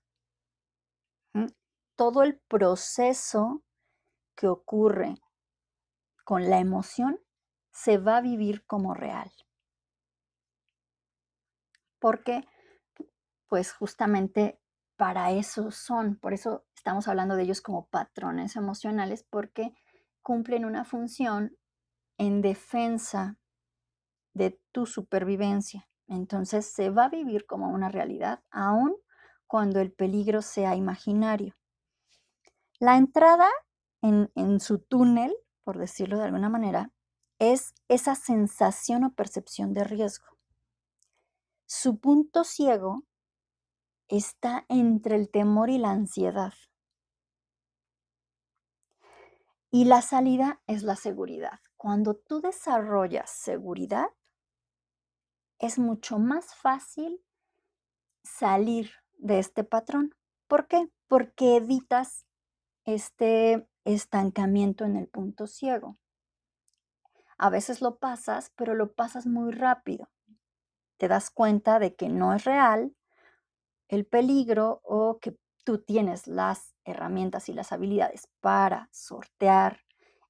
Todo 1.94 2.22
el 2.22 2.38
proceso 2.48 3.62
que 4.34 4.48
ocurre 4.48 5.16
con 6.24 6.50
la 6.50 6.58
emoción 6.58 7.20
se 7.72 7.98
va 7.98 8.18
a 8.18 8.20
vivir 8.20 8.64
como 8.66 8.94
real. 8.94 9.30
Porque, 11.98 12.46
pues 13.48 13.72
justamente 13.72 14.60
para 14.96 15.32
eso 15.32 15.70
son, 15.70 16.16
por 16.16 16.32
eso 16.32 16.64
estamos 16.74 17.08
hablando 17.08 17.36
de 17.36 17.44
ellos 17.44 17.60
como 17.60 17.86
patrones 17.86 18.56
emocionales, 18.56 19.24
porque 19.28 19.74
cumplen 20.22 20.64
una 20.64 20.84
función 20.84 21.56
en 22.18 22.42
defensa 22.42 23.38
de 24.34 24.60
tu 24.72 24.86
supervivencia. 24.86 25.88
Entonces 26.06 26.72
se 26.72 26.90
va 26.90 27.04
a 27.04 27.08
vivir 27.08 27.46
como 27.46 27.70
una 27.70 27.88
realidad, 27.88 28.42
aun 28.50 28.96
cuando 29.46 29.80
el 29.80 29.92
peligro 29.92 30.42
sea 30.42 30.76
imaginario. 30.76 31.56
La 32.78 32.96
entrada 32.96 33.48
en, 34.02 34.30
en 34.34 34.60
su 34.60 34.78
túnel, 34.78 35.34
por 35.64 35.78
decirlo 35.78 36.18
de 36.18 36.24
alguna 36.24 36.48
manera, 36.48 36.92
es 37.38 37.74
esa 37.88 38.14
sensación 38.14 39.04
o 39.04 39.14
percepción 39.14 39.72
de 39.72 39.84
riesgo. 39.84 40.26
Su 41.66 41.98
punto 41.98 42.44
ciego 42.44 43.02
está 44.08 44.64
entre 44.68 45.16
el 45.16 45.30
temor 45.30 45.70
y 45.70 45.78
la 45.78 45.90
ansiedad. 45.90 46.52
Y 49.70 49.86
la 49.86 50.02
salida 50.02 50.62
es 50.68 50.84
la 50.84 50.94
seguridad. 50.94 51.58
Cuando 51.76 52.14
tú 52.14 52.40
desarrollas 52.40 53.30
seguridad, 53.30 54.06
es 55.58 55.78
mucho 55.78 56.18
más 56.18 56.54
fácil 56.54 57.24
salir 58.22 58.92
de 59.18 59.38
este 59.38 59.64
patrón. 59.64 60.14
¿Por 60.46 60.68
qué? 60.68 60.90
Porque 61.08 61.56
evitas 61.56 62.26
este 62.84 63.68
estancamiento 63.84 64.84
en 64.84 64.96
el 64.96 65.08
punto 65.08 65.46
ciego. 65.46 65.98
A 67.36 67.50
veces 67.50 67.80
lo 67.80 67.98
pasas, 67.98 68.52
pero 68.56 68.74
lo 68.74 68.92
pasas 68.94 69.26
muy 69.26 69.52
rápido. 69.52 70.08
Te 70.98 71.08
das 71.08 71.30
cuenta 71.30 71.78
de 71.78 71.94
que 71.94 72.08
no 72.08 72.32
es 72.34 72.44
real 72.44 72.94
el 73.88 74.06
peligro 74.06 74.80
o 74.84 75.18
que 75.20 75.36
tú 75.64 75.78
tienes 75.78 76.26
las 76.26 76.74
herramientas 76.84 77.48
y 77.48 77.52
las 77.52 77.72
habilidades 77.72 78.28
para 78.40 78.88
sortear 78.92 79.80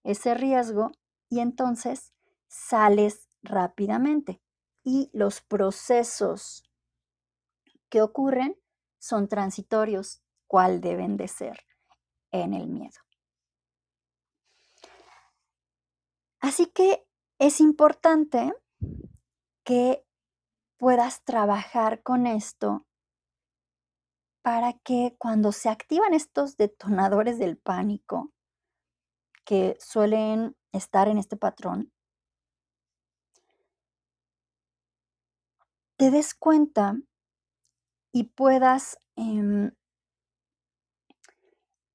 ese 0.03 0.35
riesgo 0.35 0.93
y 1.29 1.41
entonces 1.41 2.13
sales 2.47 3.29
rápidamente. 3.43 4.41
Y 4.83 5.11
los 5.13 5.41
procesos 5.41 6.63
que 7.89 8.03
ocurren 8.03 8.57
son 8.99 9.29
transitorios, 9.29 10.23
cuál 10.47 10.81
deben 10.81 11.17
de 11.17 11.29
ser 11.29 11.61
en 12.31 12.55
el 12.55 12.69
miedo. 12.69 13.04
Así 16.45 16.67
que 16.67 17.09
es 17.39 17.59
importante 17.59 18.53
que 19.65 20.05
puedas 20.77 21.25
trabajar 21.25 22.03
con 22.03 22.27
esto 22.27 22.87
para 24.43 24.75
que 24.75 25.17
cuando 25.19 25.53
se 25.53 25.71
activan 25.71 26.13
estos 26.13 26.59
detonadores 26.59 27.39
del 27.39 27.57
pánico, 27.57 28.31
que 29.47 29.79
suelen 29.81 30.55
estar 30.71 31.09
en 31.09 31.17
este 31.17 31.39
patrón, 31.39 31.91
te 35.97 36.11
des 36.11 36.35
cuenta 36.35 36.99
y 38.13 38.25
puedas, 38.25 38.99
em, 39.17 39.73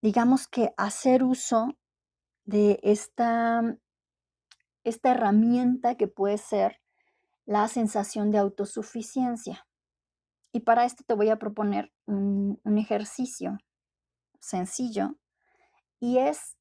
digamos 0.02 0.48
que 0.48 0.74
hacer 0.76 1.22
uso 1.22 1.78
de 2.46 2.80
esta, 2.82 3.78
esta 4.84 5.12
herramienta 5.12 5.96
que 5.96 6.08
puede 6.08 6.38
ser 6.38 6.82
la 7.46 7.68
sensación 7.68 8.32
de 8.32 8.38
autosuficiencia. 8.38 9.68
Y 10.52 10.62
para 10.62 10.86
esto 10.86 11.04
te 11.06 11.14
voy 11.14 11.30
a 11.30 11.40
proponer 11.40 11.92
un, 12.06 12.60
ejercicio 12.78 13.58
sencillo 14.40 15.16
y 16.00 16.20
es 16.20 16.58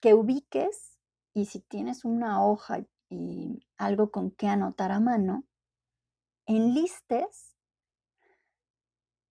que 0.00 0.14
ubiques 0.14 0.98
y 1.34 1.46
si 1.46 1.60
tienes 1.60 2.04
una 2.04 2.44
hoja 2.44 2.86
y 3.10 3.66
algo 3.76 4.10
con 4.10 4.30
que 4.30 4.48
anotar 4.48 4.92
a 4.92 5.00
mano, 5.00 5.44
enlistes 6.46 7.56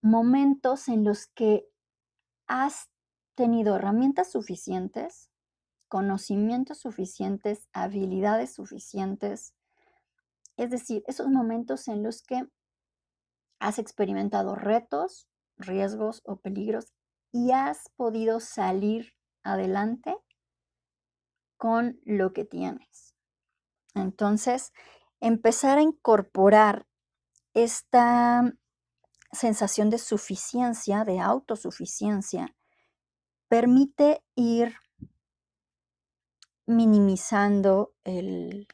momentos 0.01 0.87
en 0.87 1.03
los 1.03 1.27
que 1.27 1.67
has 2.47 2.89
tenido 3.35 3.75
herramientas 3.75 4.31
suficientes, 4.31 5.31
conocimientos 5.87 6.79
suficientes, 6.79 7.67
habilidades 7.73 8.53
suficientes, 8.53 9.53
es 10.57 10.69
decir, 10.69 11.03
esos 11.07 11.27
momentos 11.27 11.87
en 11.87 12.03
los 12.03 12.21
que 12.21 12.43
has 13.59 13.79
experimentado 13.79 14.55
retos, 14.55 15.27
riesgos 15.57 16.21
o 16.25 16.37
peligros 16.37 16.93
y 17.31 17.51
has 17.51 17.89
podido 17.95 18.39
salir 18.39 19.13
adelante 19.43 20.15
con 21.57 21.99
lo 22.03 22.33
que 22.33 22.45
tienes. 22.45 23.15
Entonces, 23.93 24.71
empezar 25.19 25.77
a 25.77 25.81
incorporar 25.81 26.85
esta 27.53 28.53
sensación 29.31 29.89
de 29.89 29.97
suficiencia, 29.97 31.05
de 31.05 31.19
autosuficiencia, 31.19 32.55
permite 33.47 34.23
ir 34.35 34.75
minimizando 36.67 37.93
el, 38.03 38.67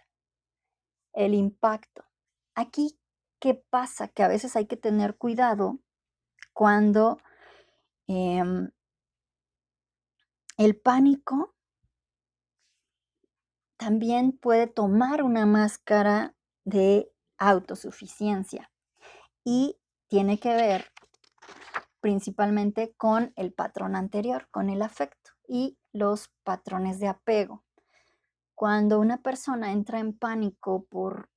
el 1.13 1.33
impacto. 1.33 2.05
Aquí 2.55 2.97
¿Qué 3.41 3.55
pasa? 3.55 4.07
Que 4.07 4.21
a 4.21 4.27
veces 4.27 4.55
hay 4.55 4.67
que 4.67 4.77
tener 4.77 5.17
cuidado 5.17 5.79
cuando 6.53 7.17
em, 8.05 8.69
el 10.57 10.79
pánico 10.79 11.55
también 13.77 14.37
puede 14.37 14.67
tomar 14.67 15.23
una 15.23 15.47
máscara 15.47 16.35
de 16.65 17.11
autosuficiencia 17.39 18.71
y 19.43 19.79
tiene 20.07 20.39
que 20.39 20.53
ver 20.53 20.91
principalmente 21.99 22.93
con 22.95 23.33
el 23.35 23.53
patrón 23.53 23.95
anterior, 23.95 24.49
con 24.51 24.69
el 24.69 24.83
afecto 24.83 25.31
y 25.47 25.79
los 25.93 26.29
patrones 26.43 26.99
de 26.99 27.07
apego. 27.07 27.63
Cuando 28.61 28.99
una 28.99 29.23
persona 29.23 29.71
entra 29.71 29.97
en 29.97 30.13
pánico 30.13 30.85
por 30.85 31.31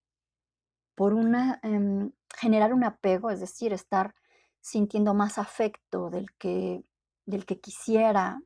por 0.95 1.15
una, 1.15 1.59
em, 1.63 2.13
generar 2.37 2.75
un 2.75 2.85
apego, 2.85 3.31
es 3.31 3.41
decir, 3.41 3.73
estar 3.73 4.15
sintiendo 4.61 5.15
más 5.15 5.39
afecto 5.39 6.11
del 6.11 6.27
que, 6.37 6.85
del 7.25 7.47
que 7.47 7.61
quisiera, 7.61 8.43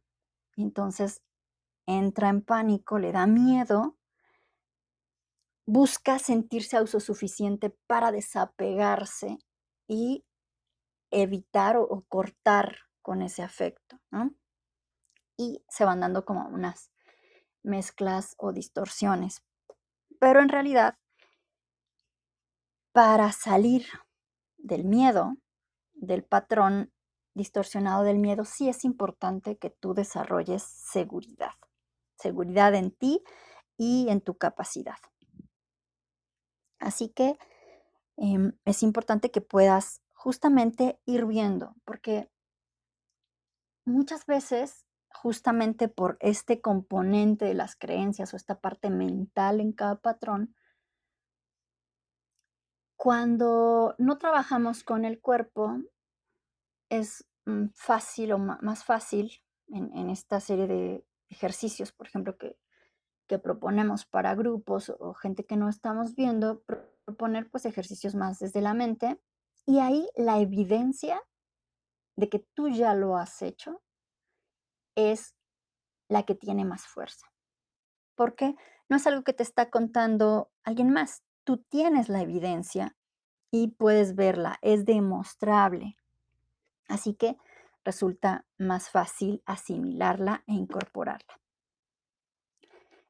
entonces 0.57 1.23
entra 1.87 2.29
en 2.29 2.41
pánico, 2.41 3.01
le 3.01 3.11
da 3.11 3.27
miedo, 3.27 3.97
busca 5.67 6.21
sentirse 6.21 6.77
autosuficiente 6.77 7.71
para 7.89 8.13
desapegarse 8.13 9.39
y 9.89 10.25
evitar 11.11 11.77
o, 11.77 11.83
o 11.83 12.03
cortar 12.03 12.77
con 13.03 13.23
ese 13.23 13.43
afecto, 13.43 13.99
¿no? 14.13 14.37
Y 15.37 15.65
se 15.69 15.85
van 15.85 15.99
dando 15.99 16.25
como 16.25 16.47
unas 16.47 16.93
mezclas 17.63 18.35
o 18.39 18.53
distorsiones. 18.53 19.43
Pero 20.19 20.41
en 20.41 20.49
realidad 20.49 20.97
para 22.93 23.31
salir 23.31 23.87
del 24.57 24.85
miedo, 24.85 25.37
del 25.95 26.25
patrón 26.25 26.93
distorsionado 27.35 28.03
del 28.03 28.19
miedo, 28.19 28.45
sí 28.45 28.69
es 28.69 28.85
importante 28.85 29.57
que 29.57 29.71
tú 29.71 29.95
desarrolles 29.95 30.65
seguridad. 30.65 31.53
Seguridad 32.17 32.75
en 32.75 32.91
ti 32.91 33.23
y 33.77 34.09
en 34.09 34.21
tu 34.21 34.37
capacidad. 34.37 34.97
Así 36.81 37.09
que 37.11 37.39
em, 38.17 38.59
es 38.65 38.83
importante 38.83 39.31
que 39.31 39.41
puedas 39.41 40.03
justamente 40.15 41.01
ir 41.07 41.25
viendo, 41.25 41.77
porque 41.85 42.29
muchas 43.85 44.27
veces, 44.27 44.88
justamente 45.11 45.89
por 45.89 46.17
este 46.21 46.61
componente 46.61 47.45
de 47.45 47.55
las 47.55 47.77
creencias 47.77 48.33
o 48.33 48.37
esta 48.37 48.61
parte 48.61 48.91
mental 48.91 49.61
en 49.61 49.73
cada 49.73 49.97
patrón, 49.97 50.55
cuando 52.97 53.95
no 53.99 54.19
trabajamos 54.19 54.83
con 54.83 55.05
el 55.05 55.21
cuerpo, 55.21 55.79
es 56.91 57.25
mm, 57.47 57.67
fácil 57.75 58.33
o 58.33 58.39
más 58.39 58.85
fácil 58.85 59.31
en, 59.69 60.11
esta 60.11 60.41
serie 60.41 60.67
de 60.67 61.07
ejercicios, 61.29 61.93
por 61.93 62.07
ejemplo, 62.07 62.37
que, 62.37 62.57
proponemos 63.43 64.07
para 64.07 64.35
grupos 64.35 64.91
o 64.99 65.13
gente 65.13 65.45
que 65.45 65.59
no 65.59 65.69
estamos 65.69 66.15
viendo, 66.15 66.63
proponer 67.05 67.51
pues 67.51 67.67
ejercicios 67.67 68.15
más 68.15 68.39
desde 68.39 68.63
la 68.63 68.73
mente 68.73 69.21
y 69.67 69.81
ahí 69.81 70.09
la 70.17 70.41
evidencia 70.41 71.21
de 72.17 72.31
que 72.31 72.39
tú 72.39 72.71
ya 72.71 72.95
lo 72.95 73.19
has 73.19 73.43
hecho 73.43 73.83
es 74.99 75.37
la 76.09 76.25
que 76.25 76.35
tiene 76.35 76.65
más 76.65 76.87
fuerza. 76.87 77.27
Porque 78.17 78.57
no 78.89 78.97
es 78.97 79.07
algo 79.07 79.23
que 79.23 79.33
te 79.33 79.45
está 79.45 79.71
contando 79.71 80.51
alguien 80.65 80.91
más, 80.91 81.23
tú 81.45 81.59
tienes 81.59 82.09
la 82.09 82.21
evidencia 82.21 82.97
y 83.51 83.69
puedes 83.69 84.17
verla, 84.17 84.59
es 84.61 84.85
demostrable. 84.85 85.97
Así 86.89 87.15
que 87.15 87.37
resulta 87.85 88.45
más 88.59 88.91
fácil 88.91 89.43
asimilarla 89.47 90.43
e 90.47 90.55
incorporarla. 90.55 91.41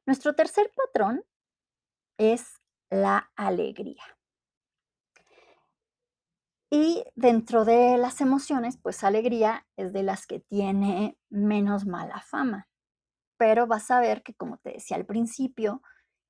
Nuestro 0.05 0.35
tercer 0.35 0.71
patrón 0.75 1.23
es 2.17 2.61
la 2.89 3.31
alegría. 3.35 4.03
Y 6.71 7.03
dentro 7.15 7.65
de 7.65 7.97
las 7.97 8.21
emociones, 8.21 8.77
pues 8.77 9.03
alegría 9.03 9.65
es 9.75 9.91
de 9.91 10.03
las 10.03 10.27
que 10.27 10.39
tiene 10.39 11.17
menos 11.29 11.85
mala 11.85 12.21
fama. 12.21 12.67
Pero 13.37 13.65
vas 13.65 13.89
a 13.89 13.99
ver 13.99 14.21
que, 14.21 14.35
como 14.35 14.57
te 14.57 14.73
decía 14.73 14.97
al 14.97 15.05
principio, 15.05 15.81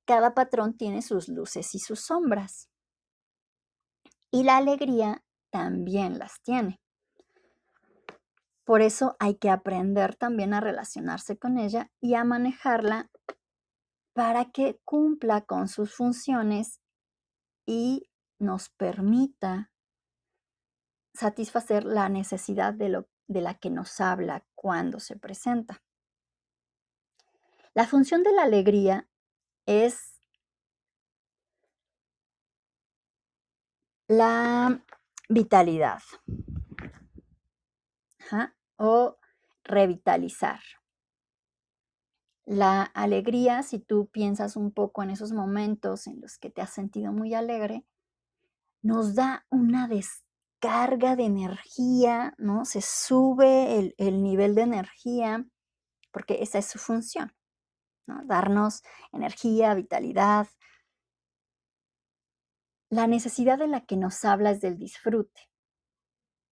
cada 0.06 0.34
patrón 0.34 0.76
tiene 0.76 1.02
sus 1.02 1.28
luces 1.28 1.74
y 1.74 1.78
sus 1.78 2.00
sombras. 2.00 2.70
Y 4.30 4.44
la 4.44 4.56
alegría 4.56 5.22
también 5.50 6.18
las 6.18 6.40
tiene. 6.42 6.80
Por 8.64 8.80
eso 8.80 9.16
hay 9.18 9.34
que 9.34 9.50
aprender 9.50 10.14
también 10.14 10.54
a 10.54 10.60
relacionarse 10.60 11.36
con 11.36 11.58
ella 11.58 11.90
y 12.00 12.14
a 12.14 12.24
manejarla 12.24 13.10
para 14.14 14.46
que 14.46 14.80
cumpla 14.84 15.42
con 15.42 15.68
sus 15.68 15.94
funciones 15.94 16.80
y 17.66 18.08
nos 18.38 18.68
permita 18.70 19.70
satisfacer 21.14 21.84
la 21.84 22.08
necesidad 22.08 22.74
de, 22.74 22.88
lo, 22.88 23.08
de 23.26 23.40
la 23.40 23.54
que 23.54 23.70
nos 23.70 24.00
habla 24.00 24.44
cuando 24.54 25.00
se 25.00 25.16
presenta. 25.16 25.82
La 27.74 27.86
función 27.86 28.22
de 28.22 28.32
la 28.32 28.42
alegría 28.42 29.08
es 29.66 30.20
la 34.08 34.82
vitalidad 35.28 36.00
o 38.76 39.18
revitalizar. 39.62 40.60
La 42.44 42.82
alegría, 42.82 43.62
si 43.62 43.78
tú 43.78 44.08
piensas 44.08 44.56
un 44.56 44.72
poco 44.72 45.02
en 45.04 45.10
esos 45.10 45.30
momentos 45.30 46.08
en 46.08 46.20
los 46.20 46.38
que 46.38 46.50
te 46.50 46.62
has 46.62 46.70
sentido 46.70 47.12
muy 47.12 47.34
alegre, 47.34 47.84
nos 48.82 49.14
da 49.14 49.46
una 49.50 49.86
descarga 50.60 51.16
de 51.16 51.24
energía, 51.24 52.34
¿no? 52.38 52.64
Se 52.64 52.80
sube 52.82 53.78
el, 53.78 53.94
el 53.98 54.22
nivel 54.22 54.54
de 54.54 54.62
energía 54.62 55.46
porque 56.12 56.38
esa 56.42 56.58
es 56.58 56.66
su 56.66 56.78
función, 56.78 57.34
¿no? 58.06 58.22
Darnos 58.24 58.82
energía, 59.12 59.74
vitalidad. 59.74 60.48
La 62.90 63.06
necesidad 63.06 63.58
de 63.58 63.68
la 63.68 63.86
que 63.86 63.96
nos 63.96 64.24
habla 64.24 64.50
es 64.50 64.60
del 64.60 64.76
disfrute. 64.76 65.48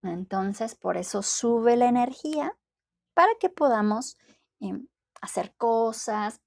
Entonces, 0.02 0.76
por 0.76 0.96
eso 0.96 1.22
sube 1.22 1.76
la 1.76 1.88
energía 1.88 2.56
para 3.14 3.32
que 3.40 3.50
podamos 3.50 4.16
em, 4.60 4.86
hacer 5.20 5.54
cosas. 5.56 6.40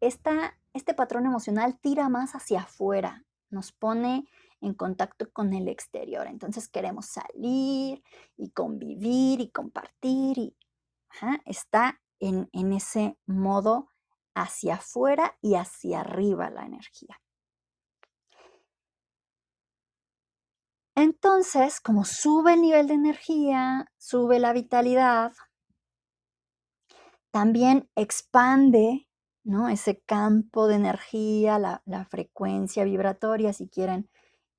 este 0.00 0.94
patrón 0.94 1.26
emocional 1.26 1.78
tira 1.80 2.08
más 2.08 2.32
hacia 2.32 2.60
afuera, 2.60 3.24
nos 3.50 3.72
pone 3.72 4.26
en 4.62 4.74
contacto 4.74 5.30
con 5.32 5.52
el 5.52 5.68
exterior. 5.68 6.26
Entonces 6.26 6.68
queremos 6.68 7.06
salir 7.06 8.02
y 8.36 8.50
convivir 8.50 9.40
y 9.40 9.50
compartir 9.50 10.38
y 10.38 10.56
está 11.44 12.00
en, 12.20 12.48
en 12.52 12.72
ese 12.72 13.18
modo 13.26 13.90
hacia 14.34 14.74
afuera 14.74 15.36
y 15.42 15.56
hacia 15.56 16.00
arriba 16.00 16.50
la 16.50 16.64
energía. 16.64 17.20
Entonces, 20.94 21.80
como 21.80 22.04
sube 22.04 22.54
el 22.54 22.62
nivel 22.62 22.86
de 22.86 22.94
energía, 22.94 23.90
sube 23.98 24.38
la 24.38 24.52
vitalidad, 24.52 25.32
también 27.32 27.88
expande 27.96 29.08
¿no? 29.42 29.68
ese 29.68 30.00
campo 30.02 30.68
de 30.68 30.76
energía, 30.76 31.58
la, 31.58 32.04
frecuencia 32.08 32.84
vibratoria, 32.84 33.52
si 33.52 33.68
quieren 33.68 34.08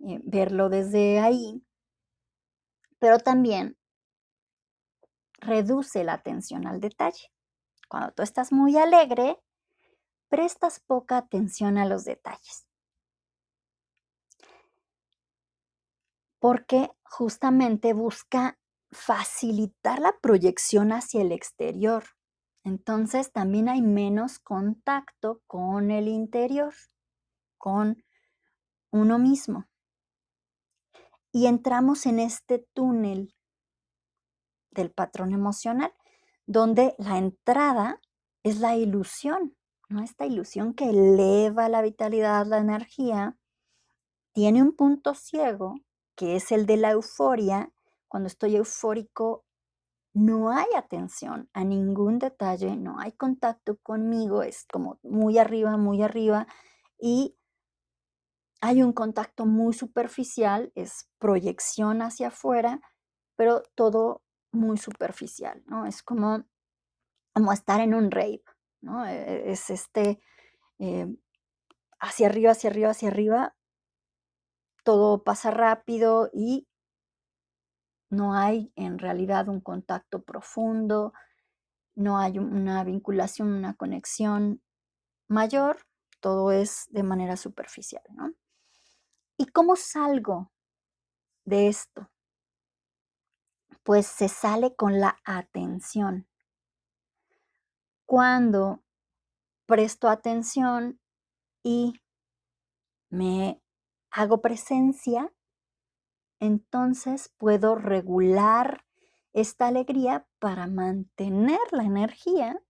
eh, 0.08 0.20
verlo 0.24 0.70
desde 0.70 1.20
ahí, 1.20 1.64
pero 3.00 3.20
también 3.20 3.78
reduce 5.40 6.04
la 6.04 6.14
atención 6.14 6.68
al 6.68 6.80
detalle. 6.80 7.32
Cuando 7.90 8.12
tú 8.14 8.24
estás 8.24 8.52
muy 8.52 8.78
alegre, 8.78 9.40
prestas 10.30 10.80
poca 10.80 11.18
atención 11.18 11.78
a 11.78 11.86
los 11.86 12.06
detalles. 12.06 12.68
Porque 16.40 16.92
justamente 17.04 17.94
busca 17.94 18.58
facilitar 18.92 20.00
la 20.00 20.18
proyección 20.22 20.92
hacia 20.92 21.22
el 21.22 21.32
exterior. 21.32 22.04
Entonces 22.64 23.32
también 23.32 23.70
hay 23.70 23.82
menos 23.82 24.40
contacto 24.40 25.42
con 25.48 25.92
el 25.92 26.08
interior, 26.08 26.74
con 27.58 28.04
uno 28.92 29.20
mismo. 29.20 29.68
Y 31.34 31.48
entramos 31.48 32.06
en 32.06 32.20
este 32.20 32.60
túnel 32.74 33.36
del 34.72 34.92
patrón 34.92 35.34
emocional, 35.34 35.92
donde 36.46 36.96
la 36.98 37.18
entrada 37.18 38.00
es 38.44 38.60
la 38.60 38.76
ilusión, 38.76 39.56
¿no? 39.90 40.02
Esta 40.04 40.26
ilusión 40.26 40.74
que 40.74 40.92
eleva 40.92 41.68
la 41.70 41.82
vitalidad, 41.82 42.46
la 42.46 42.60
energía, 42.60 43.36
tiene 44.32 44.62
un 44.62 44.76
punto 44.76 45.16
ciego, 45.16 45.76
que 46.16 46.36
es 46.36 46.52
el 46.52 46.66
de 46.66 46.78
la 46.78 46.92
euforia. 46.92 47.74
Cuando 48.08 48.28
estoy 48.28 48.56
eufórico, 48.56 49.44
no 50.14 50.52
hay 50.52 50.68
atención 50.78 51.50
a 51.54 51.64
ningún 51.64 52.20
detalle, 52.20 52.76
no 52.76 53.00
hay 53.00 53.14
contacto 53.14 53.78
conmigo, 53.78 54.44
es 54.44 54.66
como 54.72 55.00
muy 55.02 55.40
arriba, 55.40 55.78
muy 55.78 56.04
arriba 56.04 56.46
y 57.00 57.36
hay 58.66 58.82
un 58.82 58.94
contacto 58.94 59.46
muy 59.46 59.74
superficial, 59.74 60.72
es 60.74 61.10
proyección 61.20 62.02
hacia 62.02 62.30
afuera, 62.30 62.80
pero 63.36 63.62
todo 63.76 64.24
muy 64.54 64.78
superficial, 64.78 65.62
¿no? 65.66 65.86
Es 65.86 66.02
como, 66.02 66.46
como 67.34 67.52
estar 67.52 67.82
en 67.82 67.94
un 67.94 68.10
rave, 68.10 68.42
¿no? 68.80 69.06
E, 69.06 69.52
es 69.52 69.70
este 69.70 70.22
eh, 70.80 71.14
hacia 72.00 72.28
arriba, 72.28 72.52
hacia 72.52 72.70
arriba, 72.70 72.92
hacia 72.92 73.10
arriba, 73.10 73.54
todo 74.86 75.26
pasa 75.26 75.52
rápido 75.52 76.30
y 76.32 76.66
no 78.10 78.34
hay 78.34 78.72
en 78.78 78.98
realidad 78.98 79.50
un 79.50 79.60
contacto 79.60 80.24
profundo, 80.24 81.12
no 81.96 82.18
hay 82.18 82.40
una 82.40 82.82
vinculación, 82.86 83.50
una 83.50 83.74
conexión 83.74 84.62
mayor, 85.28 85.80
todo 86.22 86.54
es 86.54 86.88
de 86.92 87.04
manera 87.04 87.36
superficial, 87.36 88.04
¿no? 88.16 88.32
¿Y 89.38 89.48
cómo 89.48 89.76
salgo 89.76 90.52
de 91.46 91.68
esto? 91.68 92.10
Pues 93.84 94.08
se 94.08 94.30
sale 94.30 94.76
con 94.76 95.00
la 95.00 95.18
atención. 95.26 96.28
Cuando 98.06 98.84
presto 99.66 100.10
atención 100.10 101.00
y 101.64 102.02
me 103.10 103.62
hago 104.12 104.42
presencia 104.42 105.34
entonces 106.44 107.34
puedo 107.38 107.76
regular 107.76 108.84
esta 109.32 109.68
alegría 109.68 110.28
para 110.40 110.68
mantener 110.68 111.62
la 111.72 111.84
energía, 111.84 112.62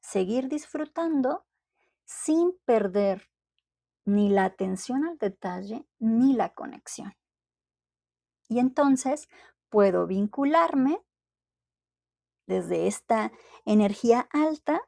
seguir 0.00 0.48
disfrutando 0.48 1.44
sin 2.04 2.56
perder 2.64 3.28
ni 4.06 4.30
la 4.30 4.44
atención 4.44 5.04
al 5.04 5.18
detalle 5.18 5.86
ni 5.98 6.32
la 6.34 6.54
conexión. 6.54 7.14
Y 8.48 8.60
entonces 8.60 9.28
puedo 9.68 10.06
vincularme 10.06 11.04
desde 12.46 12.86
esta 12.86 13.32
energía 13.64 14.28
alta, 14.32 14.80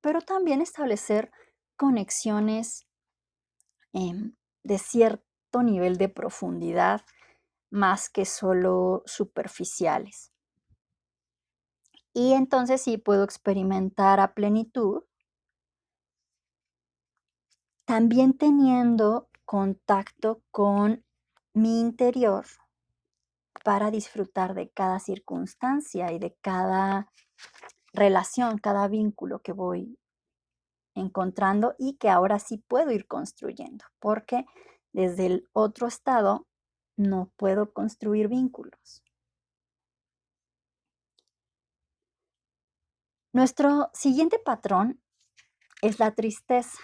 pero 0.00 0.22
también 0.22 0.62
establecer 0.62 1.30
conexiones 1.76 2.88
em, 3.92 4.34
de 4.64 4.78
cierta 4.78 5.26
nivel 5.62 5.96
de 5.96 6.08
profundidad 6.08 7.02
más 7.70 8.08
que 8.08 8.24
solo 8.24 9.02
superficiales. 9.06 10.32
Y 12.12 12.32
entonces 12.32 12.80
sí 12.80 12.96
puedo 12.96 13.24
experimentar 13.24 14.20
a 14.20 14.34
plenitud, 14.34 15.02
también 17.86 18.36
teniendo 18.36 19.28
contacto 19.44 20.42
con 20.50 21.04
mi 21.54 21.80
interior 21.80 22.44
para 23.64 23.90
disfrutar 23.90 24.54
de 24.54 24.70
cada 24.70 24.98
circunstancia 24.98 26.12
y 26.12 26.18
de 26.18 26.36
cada 26.40 27.10
relación, 27.92 28.58
cada 28.58 28.88
vínculo 28.88 29.40
que 29.40 29.52
voy 29.52 29.98
encontrando 30.94 31.74
y 31.78 31.96
que 31.96 32.10
ahora 32.10 32.38
sí 32.38 32.58
puedo 32.68 32.90
ir 32.90 33.06
construyendo, 33.06 33.84
porque 34.00 34.44
desde 34.92 35.26
el 35.26 35.48
otro 35.52 35.86
estado, 35.86 36.46
no 36.96 37.30
puedo 37.36 37.72
construir 37.72 38.28
vínculos. 38.28 39.04
Nuestro 43.32 43.90
siguiente 43.92 44.38
patrón 44.38 45.02
es 45.82 45.98
la 45.98 46.14
tristeza. 46.14 46.78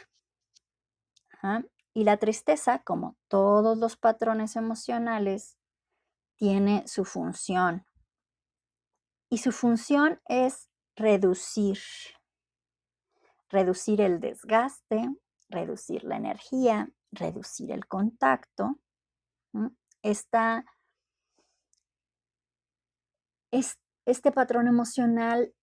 Y 1.94 2.04
la 2.04 2.16
tristeza, 2.16 2.78
como 2.78 3.16
todos 3.28 3.76
los 3.76 3.96
patrones 3.96 4.56
emocionales, 4.56 5.58
tiene 6.36 6.86
su 6.86 7.04
función. 7.04 7.84
Y 9.28 9.38
su 9.38 9.52
función 9.52 10.20
es 10.26 10.68
reducir, 10.96 11.78
reducir 13.48 14.00
el 14.00 14.20
desgaste, 14.20 15.08
reducir 15.48 16.04
la 16.04 16.16
energía, 16.16 16.90
reducir 17.10 17.70
el 17.72 17.86
contacto. 17.86 18.78
Esta, 20.02 20.64
este 23.50 24.32
patrón 24.32 24.66
emocional, 24.68 25.54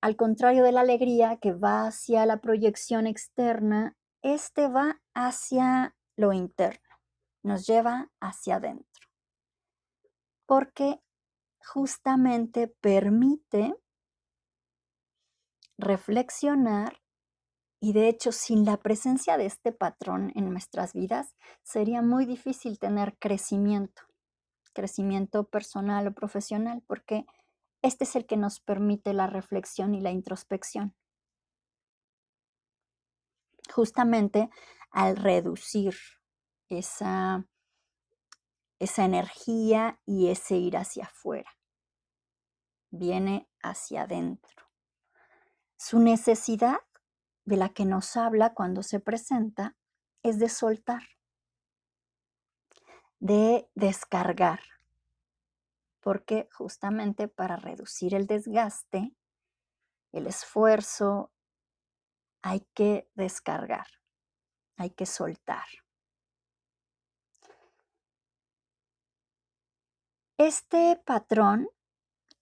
al 0.00 0.16
contrario 0.16 0.64
de 0.64 0.72
la 0.72 0.80
alegría 0.80 1.36
que 1.36 1.52
va 1.52 1.86
hacia 1.86 2.26
la 2.26 2.40
proyección 2.40 3.06
externa, 3.06 3.96
este 4.34 4.66
va 4.66 5.00
hacia 5.14 5.94
lo 6.16 6.32
interno, 6.32 6.96
nos 7.44 7.64
lleva 7.64 8.10
hacia 8.20 8.56
adentro, 8.56 9.06
porque 10.46 11.00
justamente 11.64 12.66
permite 12.66 13.74
reflexionar 15.78 17.00
y 17.80 17.92
de 17.92 18.08
hecho 18.08 18.32
sin 18.32 18.64
la 18.64 18.78
presencia 18.78 19.36
de 19.36 19.46
este 19.46 19.70
patrón 19.70 20.32
en 20.34 20.50
nuestras 20.50 20.92
vidas 20.92 21.36
sería 21.62 22.02
muy 22.02 22.26
difícil 22.26 22.80
tener 22.80 23.16
crecimiento, 23.18 24.02
crecimiento 24.72 25.44
personal 25.44 26.08
o 26.08 26.14
profesional, 26.14 26.82
porque 26.88 27.26
este 27.80 28.02
es 28.02 28.16
el 28.16 28.26
que 28.26 28.36
nos 28.36 28.58
permite 28.58 29.12
la 29.12 29.28
reflexión 29.28 29.94
y 29.94 30.00
la 30.00 30.10
introspección 30.10 30.96
justamente 33.76 34.48
al 34.90 35.16
reducir 35.16 35.94
esa, 36.70 37.46
esa 38.78 39.04
energía 39.04 40.00
y 40.06 40.30
ese 40.30 40.56
ir 40.56 40.78
hacia 40.78 41.04
afuera. 41.04 41.50
Viene 42.90 43.50
hacia 43.62 44.04
adentro. 44.04 44.70
Su 45.76 45.98
necesidad 45.98 46.78
de 47.44 47.58
la 47.58 47.68
que 47.68 47.84
nos 47.84 48.16
habla 48.16 48.54
cuando 48.54 48.82
se 48.82 48.98
presenta 48.98 49.76
es 50.22 50.38
de 50.38 50.48
soltar, 50.48 51.02
de 53.18 53.68
descargar, 53.74 54.60
porque 56.00 56.48
justamente 56.50 57.28
para 57.28 57.56
reducir 57.56 58.14
el 58.14 58.26
desgaste, 58.26 59.14
el 60.12 60.26
esfuerzo, 60.26 61.30
hay 62.46 62.60
que 62.74 63.10
descargar, 63.16 63.88
hay 64.76 64.90
que 64.90 65.04
soltar. 65.04 65.66
Este 70.38 71.02
patrón 71.04 71.68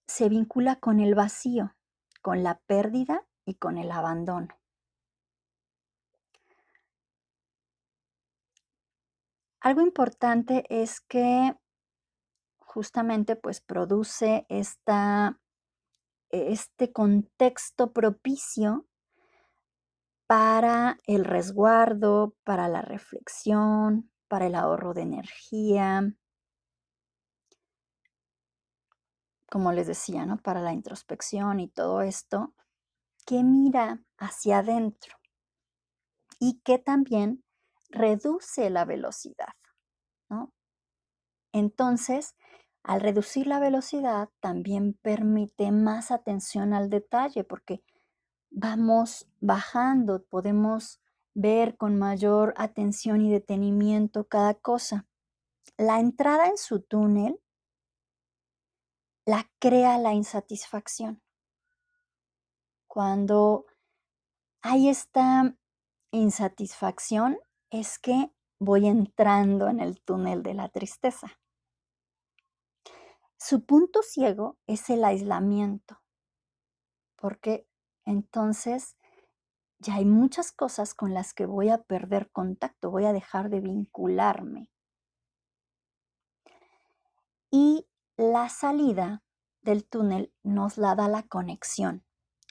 se 0.06 0.28
vincula 0.28 0.76
con 0.76 1.00
el 1.00 1.14
vacío, 1.14 1.74
con 2.20 2.42
la 2.42 2.58
pérdida 2.66 3.26
y 3.46 3.54
con 3.54 3.78
el 3.78 3.90
abandono. 3.90 4.48
Algo 9.60 9.80
importante 9.80 10.66
es 10.68 11.00
que 11.00 11.56
justamente 12.58 13.36
pues 13.36 13.62
produce 13.62 14.44
esta, 14.50 15.40
este 16.28 16.92
contexto 16.92 17.94
propicio 17.94 18.86
para 20.26 20.98
el 21.06 21.24
resguardo, 21.24 22.34
para 22.44 22.68
la 22.68 22.82
reflexión, 22.82 24.10
para 24.28 24.46
el 24.46 24.54
ahorro 24.54 24.94
de 24.94 25.02
energía. 25.02 26.14
Como 29.50 29.72
les 29.72 29.87
decía, 29.87 30.26
¿no? 30.26 30.38
Para 30.38 30.60
la 30.60 30.72
introspección 30.72 31.60
y 31.60 31.68
todo 31.68 32.02
esto, 32.02 32.54
que 33.26 33.42
mira 33.44 34.02
hacia 34.18 34.58
adentro 34.58 35.16
y 36.38 36.60
que 36.64 36.78
también 36.78 37.44
reduce 37.90 38.70
la 38.70 38.84
velocidad, 38.84 39.54
¿no? 40.28 40.52
Entonces, 41.52 42.34
al 42.82 43.00
reducir 43.00 43.46
la 43.46 43.60
velocidad, 43.60 44.28
también 44.40 44.98
permite 45.00 45.70
más 45.70 46.10
atención 46.10 46.74
al 46.74 46.90
detalle, 46.90 47.44
porque 47.44 47.82
vamos 48.54 49.26
bajando, 49.40 50.22
podemos 50.24 51.00
ver 51.34 51.76
con 51.76 51.98
mayor 51.98 52.54
atención 52.56 53.20
y 53.20 53.30
detenimiento 53.30 54.28
cada 54.28 54.54
cosa. 54.54 55.06
La 55.76 55.98
entrada 55.98 56.46
en 56.46 56.56
su 56.56 56.80
túnel 56.80 57.40
la 59.26 59.50
crea 59.58 59.98
la 59.98 60.14
insatisfacción. 60.14 61.20
Cuando 62.86 63.66
hay 64.62 64.88
esta 64.88 65.56
insatisfacción 66.12 67.38
es 67.70 67.98
que 67.98 68.30
voy 68.60 68.86
entrando 68.86 69.68
en 69.68 69.80
el 69.80 70.00
túnel 70.00 70.44
de 70.44 70.54
la 70.54 70.68
tristeza. 70.68 71.40
Su 73.36 73.64
punto 73.64 74.02
ciego 74.02 74.56
es 74.68 74.88
el 74.90 75.04
aislamiento, 75.04 76.00
porque 77.16 77.66
entonces 78.04 78.96
ya 79.78 79.96
hay 79.96 80.04
muchas 80.04 80.52
cosas 80.52 80.94
con 80.94 81.14
las 81.14 81.34
que 81.34 81.46
voy 81.46 81.68
a 81.68 81.82
perder 81.82 82.30
contacto, 82.30 82.90
voy 82.90 83.04
a 83.04 83.12
dejar 83.12 83.50
de 83.50 83.60
vincularme. 83.60 84.70
Y 87.50 87.86
la 88.16 88.48
salida 88.48 89.22
del 89.62 89.84
túnel 89.84 90.32
nos 90.42 90.78
la 90.78 90.94
da 90.94 91.08
la 91.08 91.22
conexión. 91.22 92.04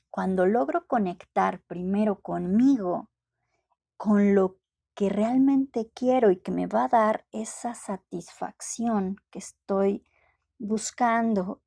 Cuando 0.10 0.46
logro 0.46 0.86
conectar 0.86 1.62
primero 1.64 2.22
conmigo, 2.22 3.10
con 3.98 4.36
lo 4.36 4.58
que 4.96 5.10
realmente 5.10 5.90
quiero 5.94 6.30
y 6.30 6.38
que 6.38 6.52
me 6.52 6.68
va 6.68 6.86
a 6.86 6.90
dar 6.90 7.26
esa 7.32 7.74
satisfacción 7.74 9.18
que 9.32 9.40
estoy 9.40 10.06
buscando 10.60 11.62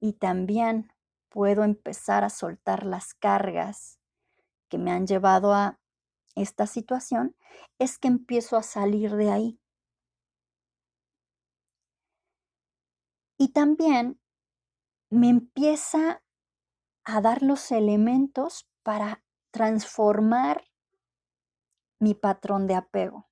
y 0.00 0.12
también 0.12 0.92
puedo 1.34 1.64
empezar 1.64 2.22
a 2.22 2.30
soltar 2.30 2.86
las 2.86 3.12
cargas 3.12 3.98
que 4.68 4.78
me 4.78 4.92
han 4.92 5.04
llevado 5.04 5.52
a 5.52 5.80
esta 6.36 6.68
situación, 6.68 7.34
es 7.80 7.98
que 7.98 8.06
empiezo 8.06 8.56
a 8.56 8.62
salir 8.62 9.16
de 9.16 9.32
ahí. 9.32 9.60
Y 13.36 13.48
también 13.48 14.20
me 15.10 15.28
empieza 15.28 16.22
a 17.02 17.20
dar 17.20 17.42
los 17.42 17.72
elementos 17.72 18.68
para 18.84 19.24
transformar 19.50 20.62
mi 21.98 22.14
patrón 22.14 22.68
de 22.68 22.76
apego. 22.76 23.28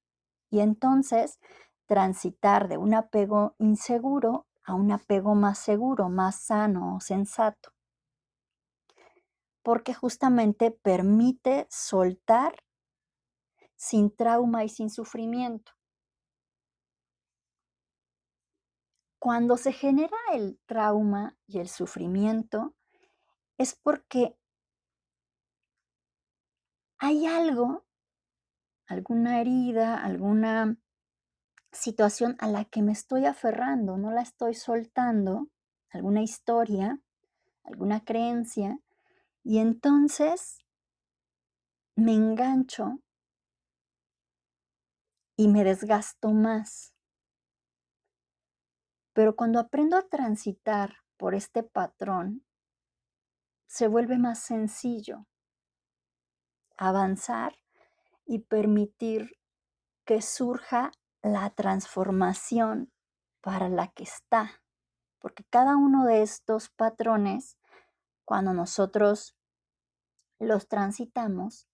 Y 0.50 0.58
entonces 0.58 1.38
transitar 1.86 2.66
de 2.66 2.78
un 2.78 2.94
apego 2.94 3.54
inseguro 3.58 4.48
a 4.64 4.74
un 4.74 4.90
apego 4.90 5.36
más 5.36 5.60
seguro, 5.60 6.08
más 6.08 6.40
sano, 6.40 6.98
sensato 7.00 7.72
porque 9.62 9.94
justamente 9.94 10.70
permite 10.70 11.66
soltar 11.70 12.62
sin 13.76 14.14
trauma 14.14 14.64
y 14.64 14.68
sin 14.68 14.90
sufrimiento. 14.90 15.72
Cuando 19.18 19.56
se 19.56 19.72
genera 19.72 20.16
el 20.32 20.58
trauma 20.66 21.36
y 21.46 21.60
el 21.60 21.68
sufrimiento 21.68 22.74
es 23.56 23.74
porque 23.74 24.36
hay 26.98 27.26
algo, 27.26 27.84
alguna 28.86 29.40
herida, 29.40 30.02
alguna 30.02 30.76
situación 31.72 32.36
a 32.38 32.48
la 32.48 32.64
que 32.64 32.82
me 32.82 32.92
estoy 32.92 33.26
aferrando, 33.26 33.96
no 33.96 34.10
la 34.12 34.22
estoy 34.22 34.54
soltando, 34.54 35.48
alguna 35.90 36.22
historia, 36.22 37.00
alguna 37.64 38.04
creencia, 38.04 38.78
y 39.44 39.58
entonces 39.58 40.58
me 41.96 42.14
engancho 42.14 43.00
y 45.36 45.48
me 45.48 45.64
desgasto 45.64 46.30
más. 46.30 46.94
Pero 49.12 49.36
cuando 49.36 49.58
aprendo 49.58 49.96
a 49.96 50.08
transitar 50.08 50.96
por 51.16 51.34
este 51.34 51.62
patrón, 51.62 52.44
se 53.66 53.88
vuelve 53.88 54.18
más 54.18 54.38
sencillo 54.38 55.26
avanzar 56.76 57.54
y 58.26 58.40
permitir 58.40 59.38
que 60.04 60.20
surja 60.20 60.90
la 61.22 61.50
transformación 61.50 62.92
para 63.40 63.68
la 63.68 63.88
que 63.88 64.02
está. 64.02 64.62
Porque 65.20 65.44
cada 65.44 65.76
uno 65.76 66.04
de 66.06 66.22
estos 66.22 66.70
patrones 66.70 67.56
cuando 68.24 68.54
nosotros 68.54 69.36
los 70.38 70.68
transitamos 70.68 71.68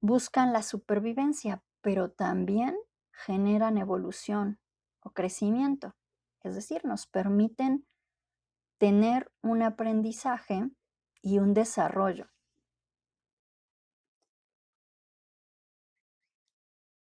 buscan 0.00 0.52
la 0.52 0.62
supervivencia, 0.62 1.62
pero 1.80 2.10
también 2.10 2.76
generan 3.12 3.78
evolución 3.78 4.58
o 5.00 5.10
crecimiento. 5.10 5.94
Es 6.42 6.54
decir, 6.54 6.84
nos 6.84 7.06
permiten 7.06 7.86
tener 8.78 9.32
un 9.40 9.62
aprendizaje 9.62 10.70
y 11.22 11.38
un 11.38 11.54
desarrollo. 11.54 12.28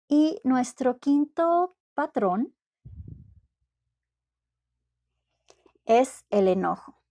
Y 0.08 0.40
nuestro 0.44 1.00
quinto 1.00 1.76
patrón 1.96 2.54
es 5.86 6.26
el 6.30 6.48
enojo. 6.48 7.05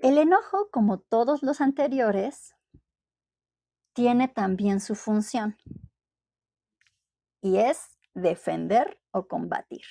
El 0.00 0.16
enojo, 0.16 0.70
como 0.70 0.98
todos 0.98 1.42
los 1.42 1.60
anteriores, 1.60 2.56
tiene 3.92 4.28
también 4.28 4.80
su 4.80 4.94
función 4.94 5.58
y 7.42 7.58
es 7.58 7.98
defender 8.14 8.98
o 9.10 9.28
combatir. 9.28 9.84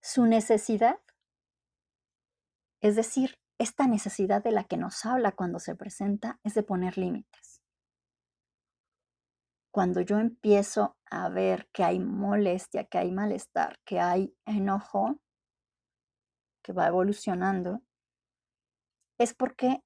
Su 0.00 0.26
necesidad, 0.26 1.00
es 2.80 2.94
decir, 2.94 3.40
esta 3.58 3.88
necesidad 3.88 4.40
de 4.40 4.52
la 4.52 4.62
que 4.62 4.76
nos 4.76 5.04
habla 5.04 5.32
cuando 5.32 5.58
se 5.58 5.74
presenta, 5.74 6.38
es 6.44 6.54
de 6.54 6.62
poner 6.62 6.96
límites. 6.96 7.60
Cuando 9.72 10.00
yo 10.00 10.20
empiezo 10.20 10.96
a 11.10 11.28
ver 11.28 11.68
que 11.72 11.82
hay 11.82 11.98
molestia, 11.98 12.84
que 12.84 12.98
hay 12.98 13.10
malestar, 13.10 13.80
que 13.84 13.98
hay 13.98 14.36
enojo, 14.44 15.18
que 16.62 16.72
va 16.72 16.86
evolucionando, 16.86 17.82
es 19.18 19.34
porque 19.34 19.82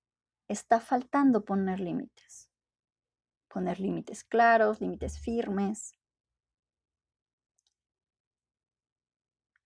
está 0.48 0.80
faltando 0.80 1.44
poner 1.44 1.80
límites. 1.80 2.50
Poner 3.48 3.80
límites 3.80 4.24
claros, 4.24 4.80
límites 4.80 5.18
firmes. 5.18 5.94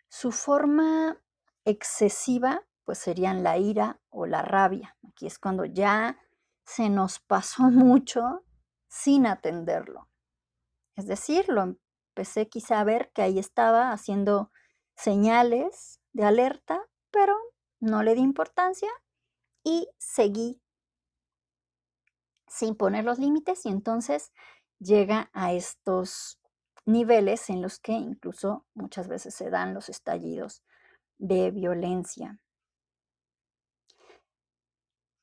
Su 0.08 0.32
forma 0.32 1.20
excesiva, 1.64 2.66
pues 2.84 2.98
serían 2.98 3.42
la 3.42 3.58
ira 3.58 4.00
o 4.10 4.26
la 4.26 4.42
rabia. 4.42 4.96
Aquí 5.08 5.26
es 5.26 5.38
cuando 5.38 5.64
ya 5.64 6.18
se 6.64 6.88
nos 6.88 7.18
pasó 7.20 7.62
mucho 7.70 8.44
sin 8.88 9.26
atenderlo. 9.26 10.08
Es 10.96 11.06
decir, 11.06 11.48
lo 11.48 11.62
empecé 11.62 12.48
quizá 12.48 12.80
a 12.80 12.84
ver 12.84 13.10
que 13.12 13.22
ahí 13.22 13.38
estaba 13.38 13.92
haciendo 13.92 14.50
señales 14.96 16.00
de 16.12 16.24
alerta 16.24 16.89
pero 17.10 17.36
no 17.80 18.02
le 18.02 18.14
di 18.14 18.20
importancia 18.20 18.90
y 19.64 19.88
seguí 19.98 20.60
sin 22.46 22.74
poner 22.74 23.04
los 23.04 23.18
límites 23.18 23.64
y 23.64 23.68
entonces 23.68 24.32
llega 24.78 25.30
a 25.32 25.52
estos 25.52 26.40
niveles 26.84 27.48
en 27.50 27.62
los 27.62 27.78
que 27.78 27.92
incluso 27.92 28.66
muchas 28.74 29.08
veces 29.08 29.34
se 29.34 29.50
dan 29.50 29.74
los 29.74 29.88
estallidos 29.88 30.62
de 31.18 31.50
violencia. 31.50 32.38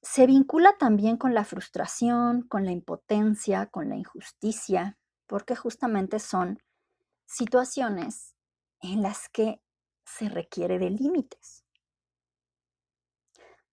Se 0.02 0.26
vincula 0.26 0.78
también 0.78 1.18
con 1.18 1.34
la 1.34 1.44
frustración, 1.44 2.44
con 2.44 2.66
la 2.66 2.72
impotencia, 2.72 3.66
con 3.66 3.90
la 3.90 3.98
injusticia, 3.98 4.98
porque 5.26 5.56
justamente 5.56 6.20
son 6.20 6.64
situaciones 7.26 8.36
en 8.80 9.02
las 9.02 9.28
que 9.28 9.62
se 10.06 10.30
requiere 10.30 10.80
de 10.80 10.92
límites. 10.92 11.67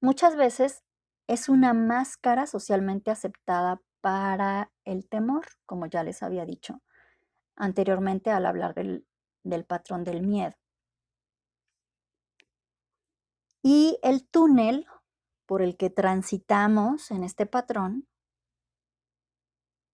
Muchas 0.05 0.37
veces 0.37 0.85
es 1.27 1.49
una 1.49 1.73
máscara 1.73 2.47
socialmente 2.47 3.11
aceptada 3.11 3.81
para 4.03 4.71
el 4.85 5.09
temor, 5.09 5.47
como 5.64 5.87
ya 5.87 6.03
les 6.03 6.23
había 6.23 6.45
dicho 6.45 6.83
anteriormente 7.57 8.31
al 8.31 8.45
hablar 8.45 8.75
del, 8.75 9.07
patrón 9.67 10.05
del 10.05 10.21
miedo. 10.21 10.55
Y 13.62 13.99
el 14.03 14.29
túnel 14.29 14.85
por 15.47 15.62
el 15.62 15.75
que 15.79 15.88
transitamos 15.88 17.11
en 17.11 17.25
este 17.25 17.47
patrón 17.47 18.07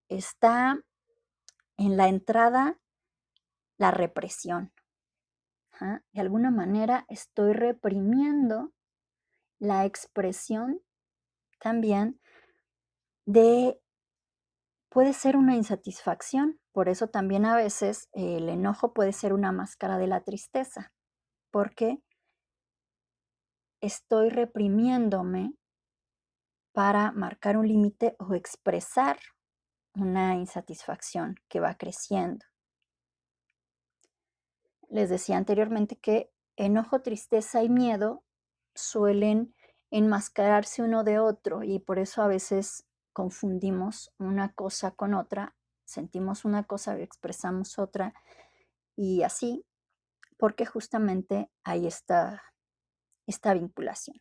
está 0.08 0.76
en 1.76 1.96
la 1.96 2.08
entrada 2.08 2.80
la 3.78 3.92
represión. 3.92 4.72
De 5.78 6.20
alguna 6.20 6.50
manera 6.50 7.06
estoy 7.08 7.52
reprimiendo 7.52 8.72
la 9.60 9.84
expresión 9.84 10.80
también 11.60 12.18
de, 13.26 13.80
puede 14.88 15.12
ser 15.12 15.36
una 15.36 15.54
insatisfacción, 15.54 16.58
por 16.72 16.88
eso 16.88 17.08
también 17.08 17.44
a 17.44 17.54
veces 17.54 18.08
el 18.12 18.48
enojo 18.48 18.92
puede 18.92 19.12
ser 19.12 19.32
una 19.32 19.52
máscara 19.52 19.98
de 19.98 20.08
la 20.08 20.22
tristeza, 20.22 20.92
porque 21.52 22.02
estoy 23.80 24.30
reprimiéndome 24.30 25.52
para 26.72 27.12
marcar 27.12 27.56
un 27.56 27.68
límite 27.68 28.16
o 28.18 28.34
expresar 28.34 29.18
una 29.94 30.36
insatisfacción 30.36 31.36
que 31.48 31.60
va 31.60 31.74
creciendo. 31.74 32.46
Les 34.88 35.10
decía 35.10 35.36
anteriormente 35.36 35.96
que 35.96 36.32
enojo, 36.56 37.02
tristeza 37.02 37.62
y 37.62 37.68
miedo 37.68 38.24
suelen 38.74 39.54
enmascararse 39.90 40.82
uno 40.82 41.04
de 41.04 41.18
otro 41.18 41.62
y 41.62 41.78
por 41.80 41.98
eso 41.98 42.22
a 42.22 42.28
veces 42.28 42.86
confundimos 43.12 44.12
una 44.18 44.52
cosa 44.52 44.92
con 44.92 45.14
otra, 45.14 45.56
sentimos 45.84 46.44
una 46.44 46.64
cosa 46.64 46.98
y 46.98 47.02
expresamos 47.02 47.78
otra 47.78 48.14
y 48.96 49.22
así, 49.22 49.64
porque 50.38 50.64
justamente 50.64 51.50
hay 51.64 51.86
esta, 51.86 52.42
esta 53.26 53.52
vinculación. 53.54 54.20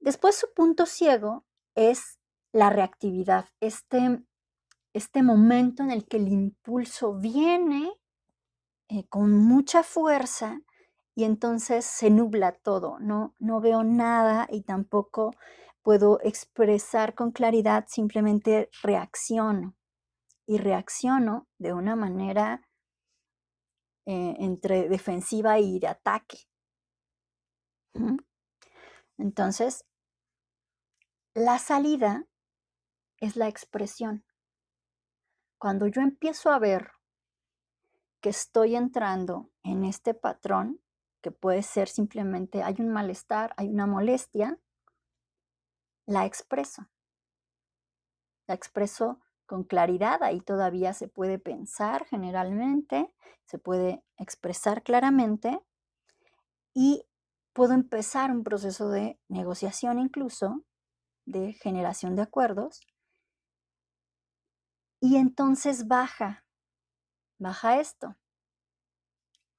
Después 0.00 0.36
su 0.36 0.52
punto 0.54 0.86
ciego 0.86 1.44
es 1.74 2.18
la 2.52 2.70
reactividad, 2.70 3.46
este, 3.60 4.22
este 4.92 5.22
momento 5.22 5.82
en 5.82 5.90
el 5.90 6.06
que 6.06 6.16
el 6.16 6.28
impulso 6.28 7.14
viene 7.14 7.92
eh, 8.88 9.06
con 9.08 9.36
mucha 9.36 9.82
fuerza 9.82 10.60
y 11.18 11.24
entonces 11.24 11.84
se 11.84 12.10
nubla 12.10 12.52
todo, 12.52 13.00
no, 13.00 13.34
no 13.40 13.60
veo 13.60 13.82
nada 13.82 14.46
y 14.52 14.62
tampoco 14.62 15.32
puedo 15.82 16.20
expresar 16.22 17.16
con 17.16 17.32
claridad, 17.32 17.86
simplemente 17.88 18.70
reacciono 18.84 19.74
y 20.46 20.58
reacciono 20.58 21.48
de 21.58 21.72
una 21.72 21.96
manera 21.96 22.62
eh, 24.06 24.36
entre 24.38 24.88
defensiva 24.88 25.58
y 25.58 25.80
de 25.80 25.88
ataque. 25.88 26.38
Entonces, 29.16 29.84
la 31.34 31.58
salida 31.58 32.28
es 33.16 33.34
la 33.34 33.48
expresión. 33.48 34.24
Cuando 35.58 35.88
yo 35.88 36.00
empiezo 36.00 36.52
a 36.52 36.60
ver 36.60 36.92
que 38.20 38.28
estoy 38.28 38.76
entrando 38.76 39.50
en 39.64 39.84
este 39.84 40.14
patrón, 40.14 40.80
que 41.20 41.30
puede 41.30 41.62
ser 41.62 41.88
simplemente 41.88 42.62
hay 42.62 42.76
un 42.78 42.88
malestar, 42.88 43.54
hay 43.56 43.68
una 43.68 43.86
molestia, 43.86 44.58
la 46.06 46.26
expreso. 46.26 46.88
La 48.46 48.54
expreso 48.54 49.20
con 49.46 49.64
claridad, 49.64 50.22
ahí 50.22 50.40
todavía 50.40 50.94
se 50.94 51.08
puede 51.08 51.38
pensar 51.38 52.06
generalmente, 52.06 53.12
se 53.44 53.58
puede 53.58 54.02
expresar 54.16 54.82
claramente 54.82 55.60
y 56.74 57.04
puedo 57.52 57.72
empezar 57.72 58.30
un 58.30 58.44
proceso 58.44 58.88
de 58.90 59.18
negociación 59.28 59.98
incluso, 59.98 60.64
de 61.24 61.52
generación 61.54 62.14
de 62.14 62.22
acuerdos, 62.22 62.80
y 65.00 65.16
entonces 65.16 65.86
baja, 65.86 66.44
baja 67.38 67.80
esto. 67.80 68.16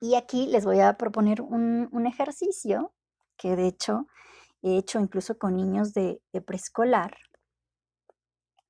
Y 0.02 0.16
aquí 0.16 0.48
les 0.48 0.64
voy 0.64 0.80
a 0.80 0.98
proponer 0.98 1.42
un, 1.42 2.06
ejercicio 2.08 2.94
que 3.38 3.56
de 3.56 3.68
hecho 3.68 4.08
he 4.62 4.78
hecho 4.78 5.00
incluso 5.00 5.38
con 5.38 5.56
niños 5.56 5.94
de, 5.94 6.22
preescolar. 6.46 7.18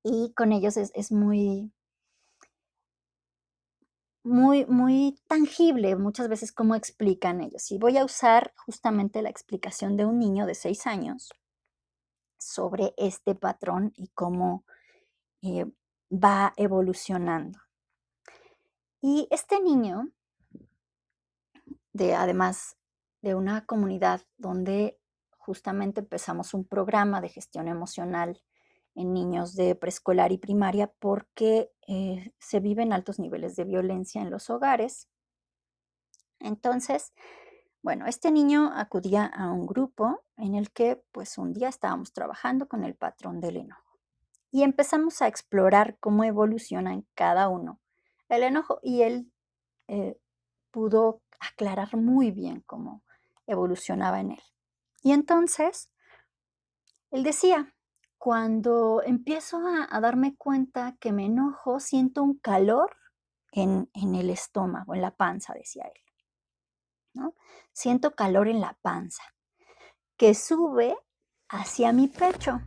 Y 0.04 0.34
con 0.34 0.52
ellos 0.52 0.78
es, 0.78 1.12
muy, 1.12 1.72
muy, 4.24 4.66
muy 4.66 5.20
tangible 5.28 5.96
muchas 5.96 6.30
veces 6.30 6.52
cómo 6.52 6.74
explican 6.76 7.42
ellos. 7.42 7.72
Y 7.72 7.78
voy 7.78 7.98
a 7.98 8.06
usar 8.06 8.54
justamente 8.66 9.22
la 9.22 9.30
explicación 9.30 9.98
de 9.98 10.06
un 10.06 10.18
niño 10.18 10.46
de 10.46 10.56
seis 10.56 10.88
años 10.88 11.30
sobre 12.38 12.94
este 12.98 13.36
patrón 13.36 13.94
y 13.96 14.08
cómo 14.10 14.64
eh, 15.42 15.66
va 16.12 16.54
evolucionando. 16.56 17.60
Y 19.02 19.28
este 19.32 19.62
niño 19.62 20.12
de 21.94 22.16
además 22.16 22.78
de 23.22 23.36
una 23.36 23.66
comunidad 23.66 24.22
donde 24.38 25.00
justamente 25.38 26.02
empezamos 26.02 26.54
un 26.54 26.66
programa 26.66 27.22
de 27.22 27.30
gestión 27.30 27.68
emocional 27.68 28.42
en 28.96 29.14
niños 29.14 29.56
de 29.56 29.76
preescolar 29.76 30.32
y 30.32 30.38
primaria 30.38 30.92
porque 31.00 31.72
eh, 31.88 32.34
se 32.40 32.60
viven 32.60 32.94
altos 32.94 33.20
niveles 33.20 33.56
de 33.56 33.64
violencia 33.64 34.22
en 34.22 34.30
los 34.30 34.50
hogares. 34.50 35.08
Entonces, 36.40 37.14
bueno, 37.82 38.06
este 38.08 38.32
niño 38.32 38.72
acudía 38.74 39.26
a 39.26 39.52
un 39.52 39.66
grupo 39.66 40.22
en 40.38 40.56
el 40.56 40.72
que 40.72 41.02
pues 41.12 41.38
un 41.38 41.54
día 41.54 41.70
estábamos 41.70 42.14
trabajando 42.14 42.68
con 42.68 42.84
el 42.84 42.96
patrón 42.96 43.40
del 43.40 43.58
enojo 43.58 43.98
y 44.52 44.64
empezamos 44.64 45.22
a 45.22 45.28
explorar 45.28 45.98
cómo 46.00 46.24
evoluciona 46.24 46.94
en 46.94 47.08
cada 47.16 47.48
uno 47.48 47.80
el 48.30 48.44
enojo 48.44 48.80
y 48.82 49.02
él 49.02 49.32
eh, 49.88 50.20
pudo 50.72 51.22
aclarar 51.40 51.96
muy 51.96 52.32
bien 52.32 52.62
cómo 52.66 53.04
evolucionaba 53.48 54.20
en 54.20 54.32
él. 54.32 54.44
Y 55.02 55.12
entonces, 55.12 55.90
él 57.12 57.24
decía, 57.24 57.76
cuando 58.18 59.02
empiezo 59.04 59.62
a, 59.66 60.00
darme 60.02 60.36
cuenta 60.36 60.98
que 61.00 61.12
me 61.12 61.26
enojo, 61.26 61.80
siento 61.80 62.22
un 62.22 62.38
calor 62.38 62.96
en, 63.52 63.90
en 63.94 64.16
el 64.16 64.30
estómago, 64.30 64.94
en 64.94 65.02
la 65.02 65.16
panza, 65.16 65.54
decía 65.54 65.86
él. 65.86 66.02
¿no? 67.14 67.36
Siento 67.72 68.12
calor 68.12 68.48
en 68.48 68.62
la 68.62 68.78
panza, 68.82 69.24
que 70.18 70.34
sube 70.34 70.96
hacia 71.48 71.94
mi 71.94 72.08
pecho. 72.08 72.62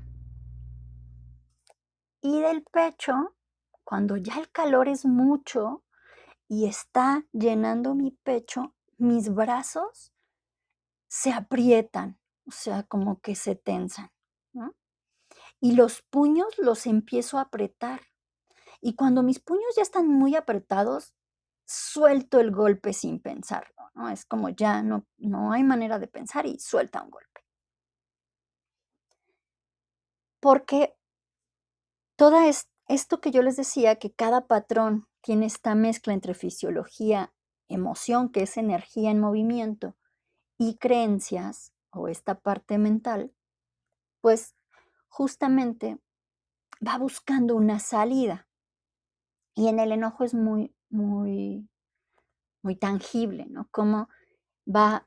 Y 2.20 2.40
del 2.40 2.62
pecho, 2.64 3.36
cuando 3.84 4.16
ya 4.16 4.38
el 4.38 4.50
calor 4.50 4.88
es 4.88 5.04
mucho 5.04 5.84
y 6.48 6.66
está 6.66 7.24
llenando 7.32 7.94
mi 7.94 8.10
pecho, 8.10 8.74
mis 8.98 9.32
brazos 9.32 10.12
se 11.08 11.32
aprietan, 11.32 12.18
o 12.46 12.50
sea, 12.50 12.84
como 12.84 13.20
que 13.20 13.34
se 13.34 13.54
tensan. 13.54 14.10
Y 15.60 15.76
los 15.76 16.02
puños 16.02 16.58
los 16.58 16.86
empiezo 16.86 17.38
a 17.38 17.42
apretar. 17.42 18.00
Y 18.80 18.96
cuando 18.96 19.22
mis 19.22 19.38
puños 19.38 19.76
ya 19.76 19.82
están 19.82 20.08
muy 20.08 20.34
apretados, 20.34 21.14
suelto 21.64 22.40
el 22.40 22.50
golpe 22.50 22.92
sin 22.92 23.20
pensarlo, 23.20 23.90
¿no? 23.94 24.08
Es 24.08 24.24
como 24.24 24.48
ya 24.48 24.82
no, 24.82 25.06
no 25.18 25.52
hay 25.52 25.62
manera 25.62 25.98
de 25.98 26.08
pensar 26.08 26.46
y 26.46 26.58
suelta 26.58 27.02
un 27.02 27.10
golpe. 27.10 27.44
Porque 30.40 30.96
todo 32.16 32.38
esto 32.88 33.20
que 33.20 33.30
yo 33.30 33.42
les 33.42 33.56
decía, 33.56 33.96
que 33.96 34.12
cada 34.12 34.46
patrón 34.48 35.06
tiene 35.22 35.46
esta 35.46 35.74
mezcla 35.74 36.12
entre 36.12 36.34
fisiología, 36.34 37.32
emoción, 37.68 38.30
que 38.30 38.42
es 38.42 38.56
energía 38.56 39.10
en 39.10 39.20
movimiento, 39.20 39.96
y 40.58 40.76
creencias, 40.76 41.72
o 41.90 42.08
esta 42.08 42.40
parte 42.40 42.78
mental, 42.78 43.32
pues 44.20 44.54
justamente 45.08 45.98
va 46.86 46.98
buscando 46.98 47.54
una 47.54 47.78
salida. 47.78 48.48
Y 49.54 49.68
en 49.68 49.78
el 49.78 49.92
enojo 49.92 50.24
es 50.24 50.34
muy, 50.34 50.74
muy, 50.88 51.68
muy 52.62 52.76
tangible, 52.76 53.46
¿no? 53.46 53.68
Como 53.70 54.08
va, 54.66 55.06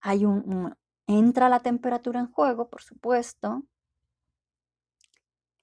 hay 0.00 0.24
un, 0.24 0.76
entra 1.06 1.48
la 1.48 1.60
temperatura 1.60 2.20
en 2.20 2.30
juego, 2.30 2.68
por 2.68 2.82
supuesto, 2.82 3.62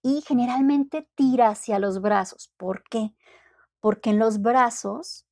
y 0.01 0.21
generalmente 0.21 1.09
tira 1.15 1.49
hacia 1.49 1.79
los 1.79 2.01
brazos. 2.01 2.51
¿Por 2.57 2.83
qué? 2.83 3.15
Porque 3.83 4.11
en 4.11 4.17
los 4.17 4.41
brazos, 4.41 5.25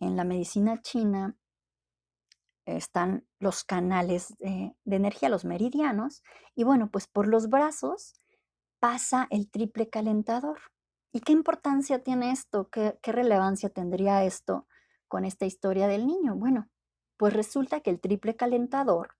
en 0.00 0.16
la 0.16 0.24
medicina 0.24 0.80
china, 0.80 1.36
están 2.64 3.26
los 3.38 3.64
canales 3.64 4.34
de, 4.38 4.74
energía, 4.86 5.28
los 5.28 5.44
meridianos, 5.44 6.22
y 6.54 6.64
bueno, 6.64 6.90
pues 6.90 7.06
por 7.06 7.28
los 7.28 7.50
brazos 7.50 8.14
pasa 8.80 9.26
el 9.28 9.50
triple 9.50 9.90
calentador. 9.90 10.58
¿Y 11.12 11.20
qué 11.20 11.32
importancia 11.32 12.02
tiene 12.02 12.30
esto? 12.30 12.70
¿Qué, 12.70 12.98
relevancia 13.02 13.68
tendría 13.68 14.24
esto 14.24 14.66
con 15.06 15.26
esta 15.26 15.44
historia 15.44 15.86
del 15.86 16.06
niño? 16.06 16.34
Bueno, 16.34 16.70
pues 17.18 17.34
resulta 17.34 17.80
que 17.80 17.90
el 17.90 18.00
triple 18.00 18.36
calentador 18.36 19.16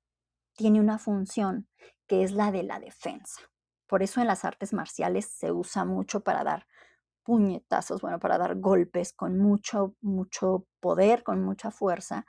tiene 0.55 0.80
una 0.80 0.97
función 0.97 1.68
que 2.07 2.22
es 2.22 2.32
la 2.32 2.53
de 2.53 2.62
la 2.62 2.80
defensa. 2.80 3.43
Por 3.86 4.03
eso 4.03 4.22
en 4.22 4.28
las 4.28 4.47
artes 4.47 4.72
marciales 4.72 5.26
se 5.26 5.53
usa 5.53 5.84
mucho 5.84 6.20
para 6.20 6.43
dar 6.43 6.66
puñetazos, 7.28 8.00
bueno, 8.00 8.18
para 8.18 8.38
dar 8.38 8.58
golpes 8.58 9.12
con 9.12 9.36
mucho, 9.36 9.94
mucho 10.00 10.64
poder, 10.80 11.22
con 11.22 11.44
mucha 11.44 11.70
fuerza, 11.70 12.24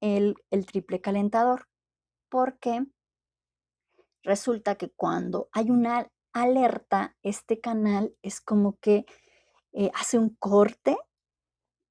el, 0.00 0.36
el 0.52 0.64
triple 0.64 1.00
calentador. 1.00 1.66
Porque 2.28 2.86
resulta 4.22 4.76
que 4.76 4.90
cuando 4.90 5.48
hay 5.50 5.70
una 5.72 6.06
alerta, 6.32 7.16
este 7.24 7.60
canal 7.60 8.14
es 8.22 8.40
como 8.40 8.78
que 8.78 9.06
eh, 9.72 9.90
hace 9.92 10.20
un 10.20 10.36
corte 10.36 10.96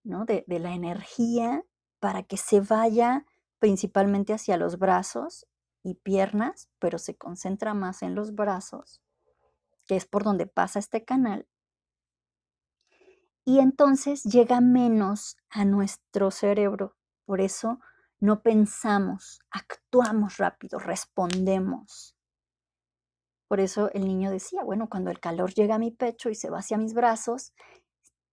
¿no? 0.06 0.24
de, 0.24 0.46
de 0.48 0.60
la 0.60 0.74
energía 0.74 1.66
para 2.00 2.24
que 2.24 2.38
se 2.38 2.62
vaya 2.62 3.26
principalmente 3.60 4.32
hacia 4.32 4.56
los 4.56 4.80
brazos 4.80 5.48
y 5.84 5.96
piernas, 5.96 6.70
pero 6.80 6.98
se 6.98 7.18
concentra 7.18 7.74
más 7.74 8.04
en 8.04 8.16
los 8.16 8.36
brazos, 8.36 9.02
que 9.86 9.98
es 9.98 10.06
por 10.06 10.24
donde 10.24 10.48
pasa 10.48 10.80
este 10.80 11.04
canal. 11.04 11.46
Y 13.46 13.60
entonces 13.60 14.24
llega 14.24 14.62
menos 14.62 15.38
a 15.50 15.66
nuestro 15.66 16.32
cerebro. 16.32 16.96
Por 17.26 17.42
eso 17.42 17.80
no 18.20 18.44
pensamos, 18.44 19.40
actuamos 19.50 20.38
rápido, 20.38 20.78
respondemos. 20.78 22.16
Por 23.48 23.60
eso 23.60 23.92
el 23.94 24.06
niño 24.06 24.32
decía, 24.32 24.64
bueno, 24.64 24.88
cuando 24.90 25.10
el 25.10 25.20
calor 25.20 25.54
llega 25.54 25.76
a 25.76 25.80
mi 25.80 25.92
pecho 25.92 26.30
y 26.30 26.36
se 26.36 26.50
va 26.50 26.60
hacia 26.60 26.78
mis 26.78 26.94
brazos, 26.94 27.54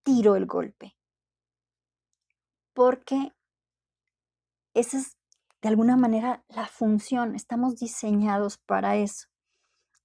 tiro 0.03 0.37
el 0.37 0.47
golpe. 0.47 0.97
Porque 2.75 3.33
esa 4.75 4.99
es 4.99 5.17
de 5.63 5.69
alguna 5.71 5.97
manera 5.97 6.45
la 6.49 6.67
función, 6.67 7.35
estamos 7.35 7.77
diseñados 7.77 8.59
para 8.59 8.97
eso. 8.97 9.27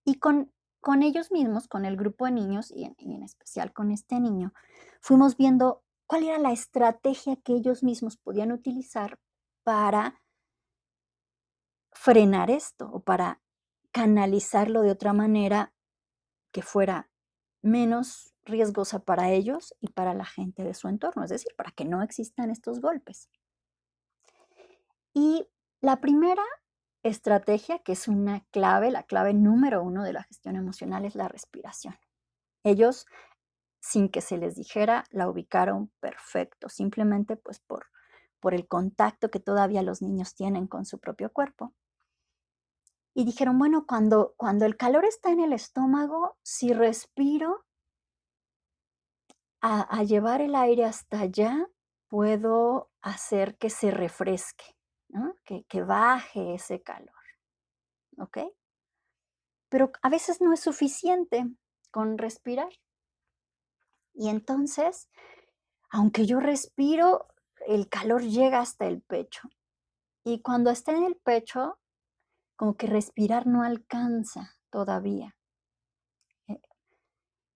Y 0.04 0.16
con, 0.16 0.52
con 0.80 1.04
ellos 1.04 1.32
mismos, 1.32 1.68
con 1.68 1.86
el 1.86 1.98
grupo 1.98 2.26
de 2.26 2.32
niños 2.32 2.72
y 2.72 2.86
en, 2.86 2.96
y 2.98 3.16
en 3.16 3.24
especial 3.24 3.72
con 3.72 3.92
este 3.92 4.20
niño, 4.20 4.54
fuimos 5.04 5.36
viendo 5.36 5.84
cuál 6.08 6.24
era 6.24 6.38
la 6.40 6.54
estrategia 6.54 7.36
que 7.36 7.54
ellos 7.54 7.84
mismos 7.84 8.16
podían 8.16 8.54
utilizar 8.54 9.20
para 9.64 10.22
frenar 11.92 12.50
esto 12.50 12.90
o 12.92 13.02
para 13.02 13.42
canalizarlo 13.92 14.82
de 14.82 14.92
otra 14.92 15.12
manera 15.12 15.74
que 16.54 16.62
fuera 16.62 17.12
menos 17.62 18.34
riesgosa 18.46 19.00
para 19.00 19.30
ellos 19.30 19.76
y 19.82 19.90
para 19.90 20.14
la 20.14 20.26
gente 20.26 20.64
de 20.64 20.74
su 20.74 20.88
entorno, 20.88 21.26
es 21.26 21.30
decir, 21.30 21.54
para 21.58 21.72
que 21.72 21.84
no 21.84 22.02
existan 22.02 22.50
estos 22.50 22.80
golpes. 22.80 23.30
Y 25.14 25.50
la 25.82 26.00
primera 26.00 26.44
estrategia, 27.04 27.80
que 27.80 27.92
es 27.92 28.08
una 28.08 28.46
clave, 28.52 28.90
la 28.90 29.04
clave 29.04 29.34
número 29.34 29.84
uno 29.84 30.04
de 30.04 30.14
la 30.14 30.24
gestión 30.24 30.56
emocional, 30.56 31.04
es 31.04 31.16
la 31.16 31.28
respiración. 31.28 31.98
Ellos, 32.64 33.06
sin 33.84 34.08
que 34.08 34.22
se 34.22 34.38
les 34.38 34.56
dijera, 34.56 35.04
la 35.12 35.30
ubicaron 35.30 35.92
perfecto, 36.00 36.70
simplemente 36.70 37.36
pues 37.36 37.60
por, 37.60 37.88
por 38.40 38.54
el 38.54 38.66
contacto 38.66 39.30
que 39.30 39.42
todavía 39.42 39.84
los 39.84 40.02
niños 40.02 40.36
tienen 40.36 40.68
con 40.68 40.86
su 40.86 41.00
propio 41.00 41.34
cuerpo 41.34 41.74
y 43.14 43.26
dijeron, 43.26 43.60
bueno, 43.60 43.86
cuando, 43.86 44.34
cuando 44.38 44.66
el 44.66 44.78
calor 44.78 45.04
está 45.04 45.32
en 45.32 45.42
el 45.42 45.52
estómago, 45.52 46.38
si 46.44 46.72
respiro 46.72 47.66
a, 49.62 50.04
llevar 50.04 50.42
el 50.42 50.56
aire 50.56 50.86
hasta 50.86 51.20
allá, 51.20 51.68
puedo 52.08 52.90
hacer 53.02 53.58
que 53.58 53.70
se 53.70 53.92
refresque, 53.92 54.66
que, 55.46 55.66
que 55.66 55.84
baje 55.84 56.56
ese 56.56 56.82
calor. 56.82 57.14
¿Ok? 58.18 58.40
Pero 59.70 59.92
a 60.02 60.10
veces 60.10 60.42
no 60.42 60.54
es 60.54 60.62
suficiente 60.62 61.46
con 61.92 62.18
respirar. 62.18 62.72
Y 64.14 64.30
entonces, 64.30 65.10
aunque 65.90 66.26
yo 66.26 66.40
respiro, 66.40 67.28
el 67.68 67.90
calor 67.90 68.24
llega 68.24 68.60
hasta 68.60 68.86
el 68.86 69.02
pecho. 69.02 69.50
Y 70.24 70.42
cuando 70.42 70.70
está 70.70 70.92
en 70.94 71.04
el 71.04 71.16
pecho, 71.16 71.80
como 72.56 72.78
que 72.78 72.88
respirar 72.88 73.48
no 73.48 73.64
alcanza 73.64 74.58
todavía. 74.70 75.36
Eh, 76.48 76.62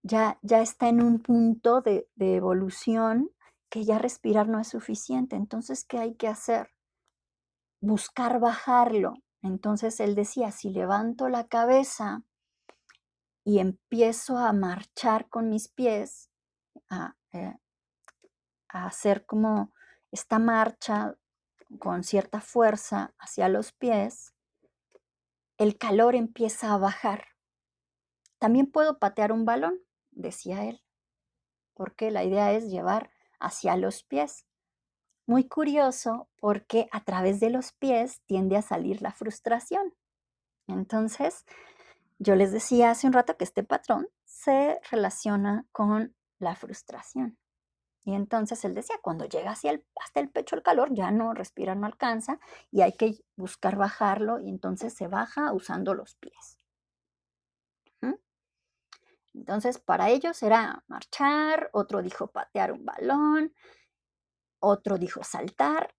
ya, 0.04 0.40
ya 0.42 0.62
está 0.62 0.90
en 0.90 1.02
un 1.02 1.20
punto 1.20 1.82
de, 1.82 2.10
de 2.16 2.36
evolución 2.36 3.32
que 3.70 3.84
ya 3.86 4.00
respirar 4.00 4.48
no 4.48 4.60
es 4.60 4.68
suficiente. 4.68 5.36
Entonces, 5.36 5.86
¿qué 5.86 6.00
hay 6.00 6.16
que 6.16 6.28
hacer? 6.28 6.72
Buscar 7.82 8.40
bajarlo. 8.40 9.16
Entonces 9.42 10.00
él 10.00 10.16
decía, 10.16 10.52
si 10.52 10.72
levanto 10.72 11.30
la 11.30 11.48
cabeza 11.48 12.24
y 13.44 13.60
empiezo 13.60 14.38
a 14.38 14.52
marchar 14.52 15.30
con 15.30 15.50
mis 15.50 15.70
pies, 15.70 16.30
a, 16.90 17.16
eh, 17.32 17.56
a 18.70 18.86
hacer 18.86 19.26
como 19.26 19.74
esta 20.12 20.40
marcha 20.40 21.16
con 21.80 22.04
cierta 22.04 22.42
fuerza 22.42 23.14
hacia 23.20 23.50
los 23.50 23.72
pies, 23.74 24.34
el 25.58 25.78
calor 25.78 26.16
empieza 26.16 26.74
a 26.74 26.78
bajar. 26.78 27.26
También 28.40 28.68
puedo 28.68 29.00
patear 29.00 29.32
un 29.32 29.46
balón, 29.46 29.80
decía 30.12 30.66
él, 30.66 30.84
porque 31.74 32.12
la 32.12 32.24
idea 32.24 32.54
es 32.54 32.70
llevar 32.70 33.12
hacia 33.40 33.76
los 33.76 34.04
pies. 34.04 34.46
Muy 35.26 35.48
curioso 35.48 36.30
porque 36.38 36.88
a 36.92 37.04
través 37.04 37.40
de 37.40 37.50
los 37.50 37.74
pies 37.74 38.22
tiende 38.26 38.56
a 38.56 38.62
salir 38.62 39.02
la 39.02 39.12
frustración. 39.12 39.94
Entonces, 40.68 41.46
yo 42.20 42.36
les 42.36 42.52
decía 42.52 42.92
hace 42.92 43.08
un 43.08 43.14
rato 43.14 43.38
que 43.38 43.44
este 43.44 43.64
patrón 43.64 44.08
se 44.26 44.80
relaciona 44.90 45.66
con 45.72 46.16
la 46.40 46.56
frustración. 46.56 47.38
Y 48.04 48.14
entonces 48.16 48.64
él 48.64 48.74
decía, 48.74 48.96
cuando 49.02 49.26
llega 49.26 49.52
hacia 49.52 49.72
el, 49.72 49.86
hasta 50.02 50.22
el 50.22 50.30
pecho 50.30 50.56
el 50.56 50.64
calor, 50.64 50.94
ya 50.94 51.12
no 51.12 51.34
respira, 51.34 51.76
no 51.76 51.86
alcanza 51.86 52.40
y 52.72 52.82
hay 52.82 52.94
que 52.94 53.20
buscar 53.36 53.76
bajarlo 53.76 54.40
y 54.40 54.50
entonces 54.50 54.94
se 54.94 55.08
baja 55.08 55.52
usando 55.52 55.94
los 55.94 56.16
pies. 56.16 56.58
Entonces, 59.38 59.78
para 59.78 60.10
ellos 60.10 60.42
era 60.42 60.84
marchar, 60.88 61.70
otro 61.72 62.02
dijo 62.02 62.28
patear 62.28 62.72
un 62.72 62.86
balón, 62.86 63.54
otro 64.60 64.98
dijo 64.98 65.24
saltar. 65.24 65.94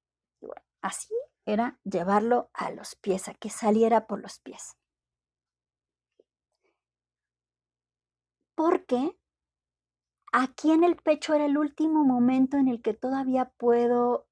así 0.83 1.15
era 1.45 1.79
llevarlo 1.85 2.51
a 2.53 2.71
los 2.71 2.95
pies, 2.97 3.29
a 3.29 3.35
que 3.35 3.51
saliera 3.51 4.07
por 4.07 4.21
los 4.21 4.39
pies. 4.41 4.77
Porque 8.55 9.18
aquí 10.33 10.71
en 10.73 10.85
el 10.85 10.97
pecho 10.97 11.35
era 11.35 11.47
el 11.47 11.59
último 11.59 12.05
momento 12.05 12.57
en 12.57 12.69
el 12.69 12.83
que 12.83 12.95
todavía 12.95 13.51
puedo 13.57 14.27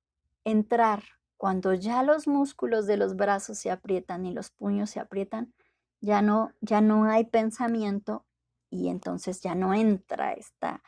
entrar. 0.45 1.03
Cuando 1.37 1.75
ya 1.75 2.03
los 2.03 2.27
músculos 2.27 2.87
de 2.87 2.97
los 2.97 3.17
brazos 3.17 3.59
se 3.59 3.71
aprietan 3.71 4.25
y 4.25 4.33
los 4.33 4.51
puños 4.51 4.91
se 4.91 5.01
aprietan, 5.01 5.53
ya 6.01 6.23
no, 6.23 6.53
ya 6.61 6.81
no 6.81 7.05
hay 7.05 7.25
pensamiento 7.25 8.25
y 8.71 8.89
entonces 8.89 9.41
ya 9.43 9.55
no 9.55 9.75
entra 9.75 10.33
esta 10.33 10.83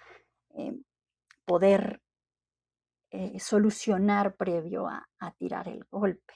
eh, 0.50 0.78
poder 1.44 2.00
eh, 3.10 3.40
solucionar 3.40 4.36
previo 4.36 4.86
a, 4.86 5.06
tirar 5.38 5.68
el 5.68 5.84
golpe. 5.90 6.34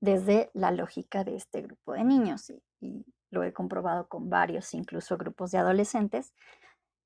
Desde 0.00 0.50
la 0.54 0.70
lógica 0.70 1.24
de 1.24 1.36
este 1.36 1.62
grupo 1.62 1.92
de 1.92 2.04
niños 2.04 2.52
lo 3.34 3.44
he 3.44 3.52
comprobado 3.52 4.08
con 4.08 4.30
varios, 4.30 4.72
incluso 4.72 5.18
grupos 5.18 5.50
de 5.50 5.58
adolescentes, 5.58 6.32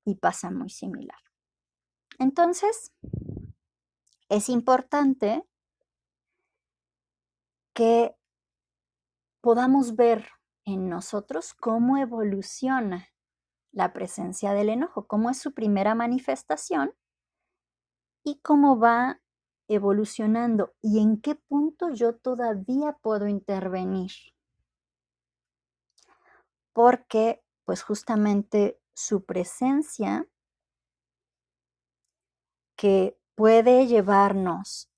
y 0.05 0.15
pasa 0.15 0.51
muy 0.51 0.69
similar. 0.69 1.19
Entonces, 2.19 2.93
es 4.29 4.47
importante 4.47 5.43
que 7.73 8.15
podamos 9.41 9.95
ver 9.95 10.27
en 10.65 10.89
nosotros 10.89 11.53
cómo 11.53 11.97
evoluciona 11.97 13.09
la 13.71 13.93
presencia 13.93 14.53
del 14.53 14.69
enojo, 14.69 15.07
cómo 15.07 15.29
es 15.29 15.39
su 15.39 15.53
primera 15.53 15.95
manifestación 15.95 16.93
y 18.23 18.39
cómo 18.41 18.79
va 18.79 19.21
evolucionando 19.67 20.73
y 20.81 20.99
en 20.99 21.21
qué 21.21 21.35
punto 21.35 21.91
yo 21.93 22.15
todavía 22.15 22.97
puedo 23.01 23.27
intervenir. 23.27 24.11
Porque 26.79 27.43
pues 27.65 27.83
justamente 27.83 28.79
su 28.93 29.25
presencia 29.25 30.29
que 32.77 33.19
puede 33.35 33.85
llevarnos 33.85 34.89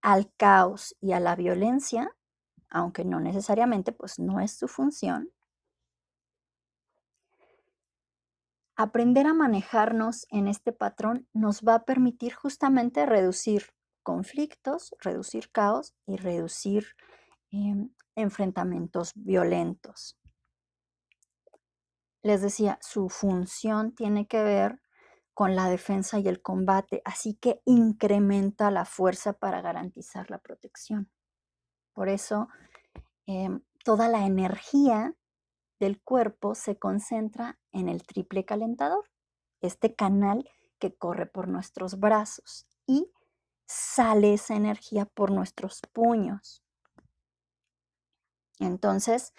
al 0.00 0.32
caos 0.36 0.94
y 1.00 1.10
a 1.10 1.18
la 1.18 1.34
violencia, 1.34 2.16
aunque 2.70 3.04
no 3.04 3.18
necesariamente, 3.18 3.90
pues 3.90 4.20
no 4.20 4.38
es 4.38 4.52
su 4.52 4.68
función, 4.68 5.32
aprender 8.76 9.26
a 9.26 9.34
manejarnos 9.34 10.28
en 10.30 10.46
este 10.46 10.70
patrón 10.72 11.26
nos 11.32 11.62
va 11.62 11.74
a 11.74 11.84
permitir 11.84 12.32
justamente 12.32 13.06
reducir 13.06 13.74
conflictos, 14.04 14.94
reducir 15.00 15.50
caos 15.50 15.96
y 16.06 16.14
reducir 16.14 16.94
em, 17.52 17.90
enfrentamientos 18.16 19.12
violentos. 19.14 20.18
Les 22.22 22.40
decía, 22.40 22.78
su 22.80 23.08
función 23.08 23.94
tiene 23.94 24.26
que 24.26 24.42
ver 24.42 24.80
con 25.34 25.56
la 25.56 25.68
defensa 25.68 26.18
y 26.18 26.28
el 26.28 26.42
combate, 26.42 27.02
así 27.04 27.34
que 27.34 27.62
incrementa 27.64 28.70
la 28.70 28.84
fuerza 28.84 29.32
para 29.32 29.60
garantizar 29.60 30.30
la 30.30 30.38
protección. 30.38 31.10
Por 31.94 32.08
eso, 32.08 32.48
em, 33.26 33.62
toda 33.84 34.08
la 34.08 34.26
energía 34.26 35.14
del 35.80 36.00
cuerpo 36.00 36.54
se 36.54 36.78
concentra 36.78 37.58
en 37.72 37.88
el 37.88 38.04
triple 38.04 38.44
calentador, 38.44 39.10
este 39.60 39.94
canal 39.94 40.48
que 40.78 40.94
corre 40.94 41.26
por 41.26 41.48
nuestros 41.48 41.98
brazos 41.98 42.66
y 42.86 43.10
sale 43.66 44.34
esa 44.34 44.54
energía 44.54 45.06
por 45.06 45.30
nuestros 45.30 45.80
puños. 45.92 46.61
Entonces, 48.62 49.34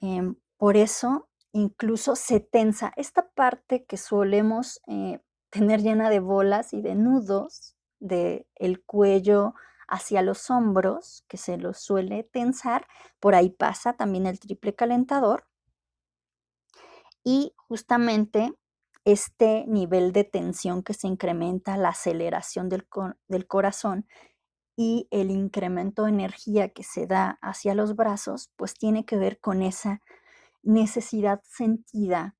em, 0.00 0.36
por 0.56 0.76
eso 0.76 1.28
incluso 1.52 2.16
se 2.16 2.40
tensa 2.40 2.92
esta 2.96 3.28
parte 3.30 3.84
que 3.84 3.96
solemos 3.96 4.80
eh, 4.88 5.20
tener 5.50 5.82
llena 5.82 6.10
de 6.10 6.20
bolas 6.20 6.72
y 6.72 6.82
de 6.82 6.94
nudos 6.96 7.76
del 8.00 8.46
el 8.56 8.82
cuello 8.82 9.54
hacia 9.88 10.22
los 10.22 10.50
hombros, 10.50 11.24
que 11.28 11.36
se 11.36 11.56
los 11.58 11.78
suele 11.78 12.24
tensar, 12.24 12.86
por 13.20 13.34
ahí 13.34 13.50
pasa 13.50 13.92
también 13.94 14.26
el 14.26 14.40
triple 14.40 14.74
calentador. 14.74 15.46
Y 17.22 17.54
justamente 17.68 18.52
este 19.04 19.64
nivel 19.66 20.12
de 20.12 20.24
tensión 20.24 20.82
que 20.82 20.94
se 20.94 21.06
incrementa, 21.06 21.76
la 21.76 21.90
aceleración 21.90 22.68
del, 22.68 22.86
corazón 23.46 24.06
y 24.76 25.08
el 25.10 25.30
incremento 25.30 26.04
de 26.04 26.10
energía 26.10 26.68
que 26.70 26.82
se 26.82 27.06
da 27.06 27.38
hacia 27.42 27.74
los 27.74 27.94
brazos, 27.94 28.50
pues 28.56 28.74
tiene 28.74 29.04
que 29.04 29.16
ver 29.16 29.40
con 29.40 29.62
esa 29.62 30.00
necesidad 30.62 31.40
sentida 31.44 32.36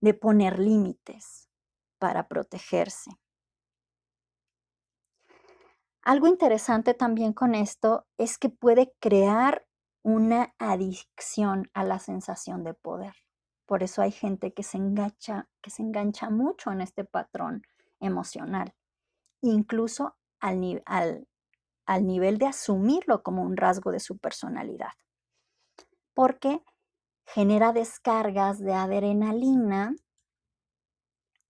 de 0.00 0.14
poner 0.14 0.58
límites 0.58 1.48
para 1.98 2.28
protegerse. 2.28 3.10
Algo 6.02 6.28
interesante 6.28 6.94
también 6.94 7.32
con 7.32 7.54
esto 7.54 8.06
es 8.16 8.38
que 8.38 8.48
puede 8.48 8.92
crear 9.00 9.66
una 10.02 10.54
adicción 10.58 11.68
a 11.74 11.82
la 11.82 11.98
sensación 11.98 12.62
de 12.62 12.74
poder. 12.74 13.14
Por 13.66 13.82
eso 13.82 14.02
hay 14.02 14.12
gente 14.12 14.54
que 14.54 14.62
se 14.62 14.78
engancha, 14.78 15.48
que 15.60 15.70
se 15.70 15.82
engancha 15.82 16.30
mucho 16.30 16.70
en 16.70 16.80
este 16.80 17.04
patrón 17.04 17.62
emocional, 17.98 18.72
incluso 19.40 20.16
al, 20.38 20.82
al 20.86 21.26
nivel 22.00 22.38
de 22.38 22.46
asumirlo 22.46 23.22
como 23.22 23.42
un 23.42 23.56
rasgo 23.56 23.92
de 23.92 24.00
su 24.00 24.18
personalidad, 24.18 24.92
porque 26.14 26.62
genera 27.26 27.72
descargas 27.72 28.58
de 28.60 28.74
adrenalina 28.74 29.94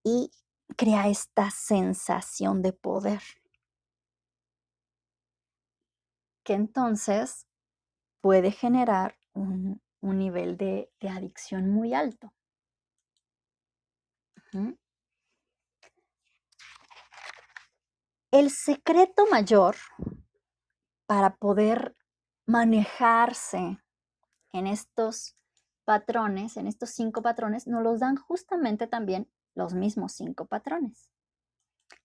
y 0.05 0.31
crea 0.77 1.09
esta 1.09 1.51
sensación 1.51 2.63
de 2.63 2.73
poder, 2.73 3.23
que 6.45 6.55
entonces 6.55 7.47
puede 8.21 8.53
generar 8.53 9.19
un, 9.33 9.81
un 10.07 10.19
nivel 10.19 10.57
de, 10.57 10.91
adicción 11.03 11.71
muy 11.71 11.95
alto. 11.95 12.33
El 18.31 18.51
secreto 18.51 19.27
mayor 19.31 19.77
para 21.07 21.37
poder 21.37 21.97
manejarse 22.47 23.79
en 24.53 24.67
estos 24.67 25.37
patrones, 25.85 26.57
en 26.57 26.67
estos 26.67 26.91
cinco 26.91 27.23
patrones, 27.23 27.67
nos 27.67 27.83
los 27.83 28.01
dan 28.01 28.17
justamente 28.17 28.87
también 28.87 29.31
los 29.55 29.75
mismos 29.75 30.13
cinco 30.13 30.47
patrones. 30.47 31.11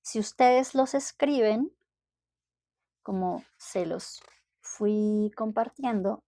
Si 0.02 0.20
ustedes 0.20 0.76
los 0.76 0.94
escriben, 0.94 1.76
como 3.04 3.44
se 3.58 3.86
los 3.86 4.22
fui 4.62 5.32
compartiendo, 5.36 6.24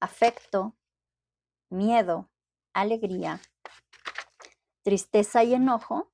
afecto, 0.00 0.76
miedo, 1.70 2.28
alegría, 2.72 3.40
tristeza 4.82 5.44
y 5.44 5.54
enojo, 5.54 6.10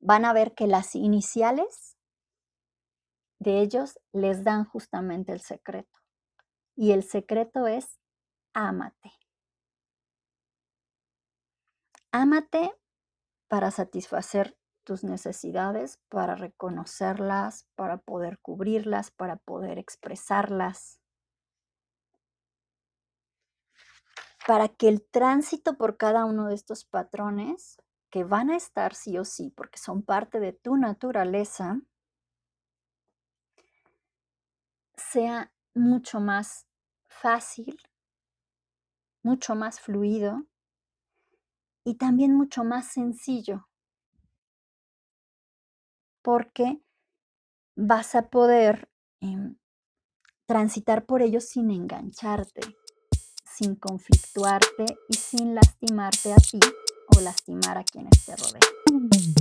van 0.00 0.24
a 0.24 0.32
ver 0.32 0.54
que 0.54 0.66
las 0.66 0.94
iniciales 0.94 1.95
de 3.38 3.60
ellos 3.60 3.98
les 4.12 4.44
dan 4.44 4.64
justamente 4.64 5.32
el 5.32 5.40
secreto. 5.40 5.98
Y 6.74 6.92
el 6.92 7.02
secreto 7.02 7.66
es 7.66 7.98
ámate. 8.52 9.12
Ámate 12.12 12.72
para 13.48 13.70
satisfacer 13.70 14.56
tus 14.86 15.02
necesidades 15.02 15.98
para 16.08 16.36
reconocerlas, 16.36 17.66
para 17.74 17.98
poder 17.98 18.38
cubrirlas, 18.38 19.10
para 19.10 19.36
poder 19.36 19.78
expresarlas. 19.78 21.00
Para 24.46 24.68
que 24.68 24.88
el 24.88 25.04
tránsito 25.04 25.76
por 25.76 25.96
cada 25.96 26.24
uno 26.24 26.46
de 26.46 26.54
estos 26.54 26.84
patrones, 26.84 27.76
que 28.10 28.22
van 28.22 28.48
a 28.48 28.56
estar 28.56 28.94
sí 28.94 29.18
o 29.18 29.24
sí, 29.24 29.52
porque 29.56 29.78
son 29.78 30.02
parte 30.02 30.38
de 30.38 30.52
tu 30.52 30.76
naturaleza, 30.76 31.80
sea 35.10 35.52
mucho 35.74 36.20
más 36.20 36.66
fácil, 37.08 37.76
mucho 39.22 39.54
más 39.54 39.80
fluido 39.80 40.46
y 41.84 41.94
también 41.94 42.34
mucho 42.34 42.64
más 42.64 42.86
sencillo. 42.92 43.68
Porque 46.22 46.80
vas 47.76 48.14
a 48.14 48.30
poder 48.30 48.88
em, 49.20 49.56
transitar 50.46 51.06
por 51.06 51.22
ellos 51.22 51.44
sin 51.44 51.70
engancharte, 51.70 52.62
sin 53.44 53.76
conflictuarte 53.76 54.86
y 55.08 55.14
sin 55.14 55.54
lastimarte 55.54 56.32
a 56.32 56.36
ti 56.36 56.60
o 57.16 57.20
lastimar 57.20 57.78
a 57.78 57.84
quienes 57.84 58.24
te 58.24 58.34
rodean. 58.34 59.36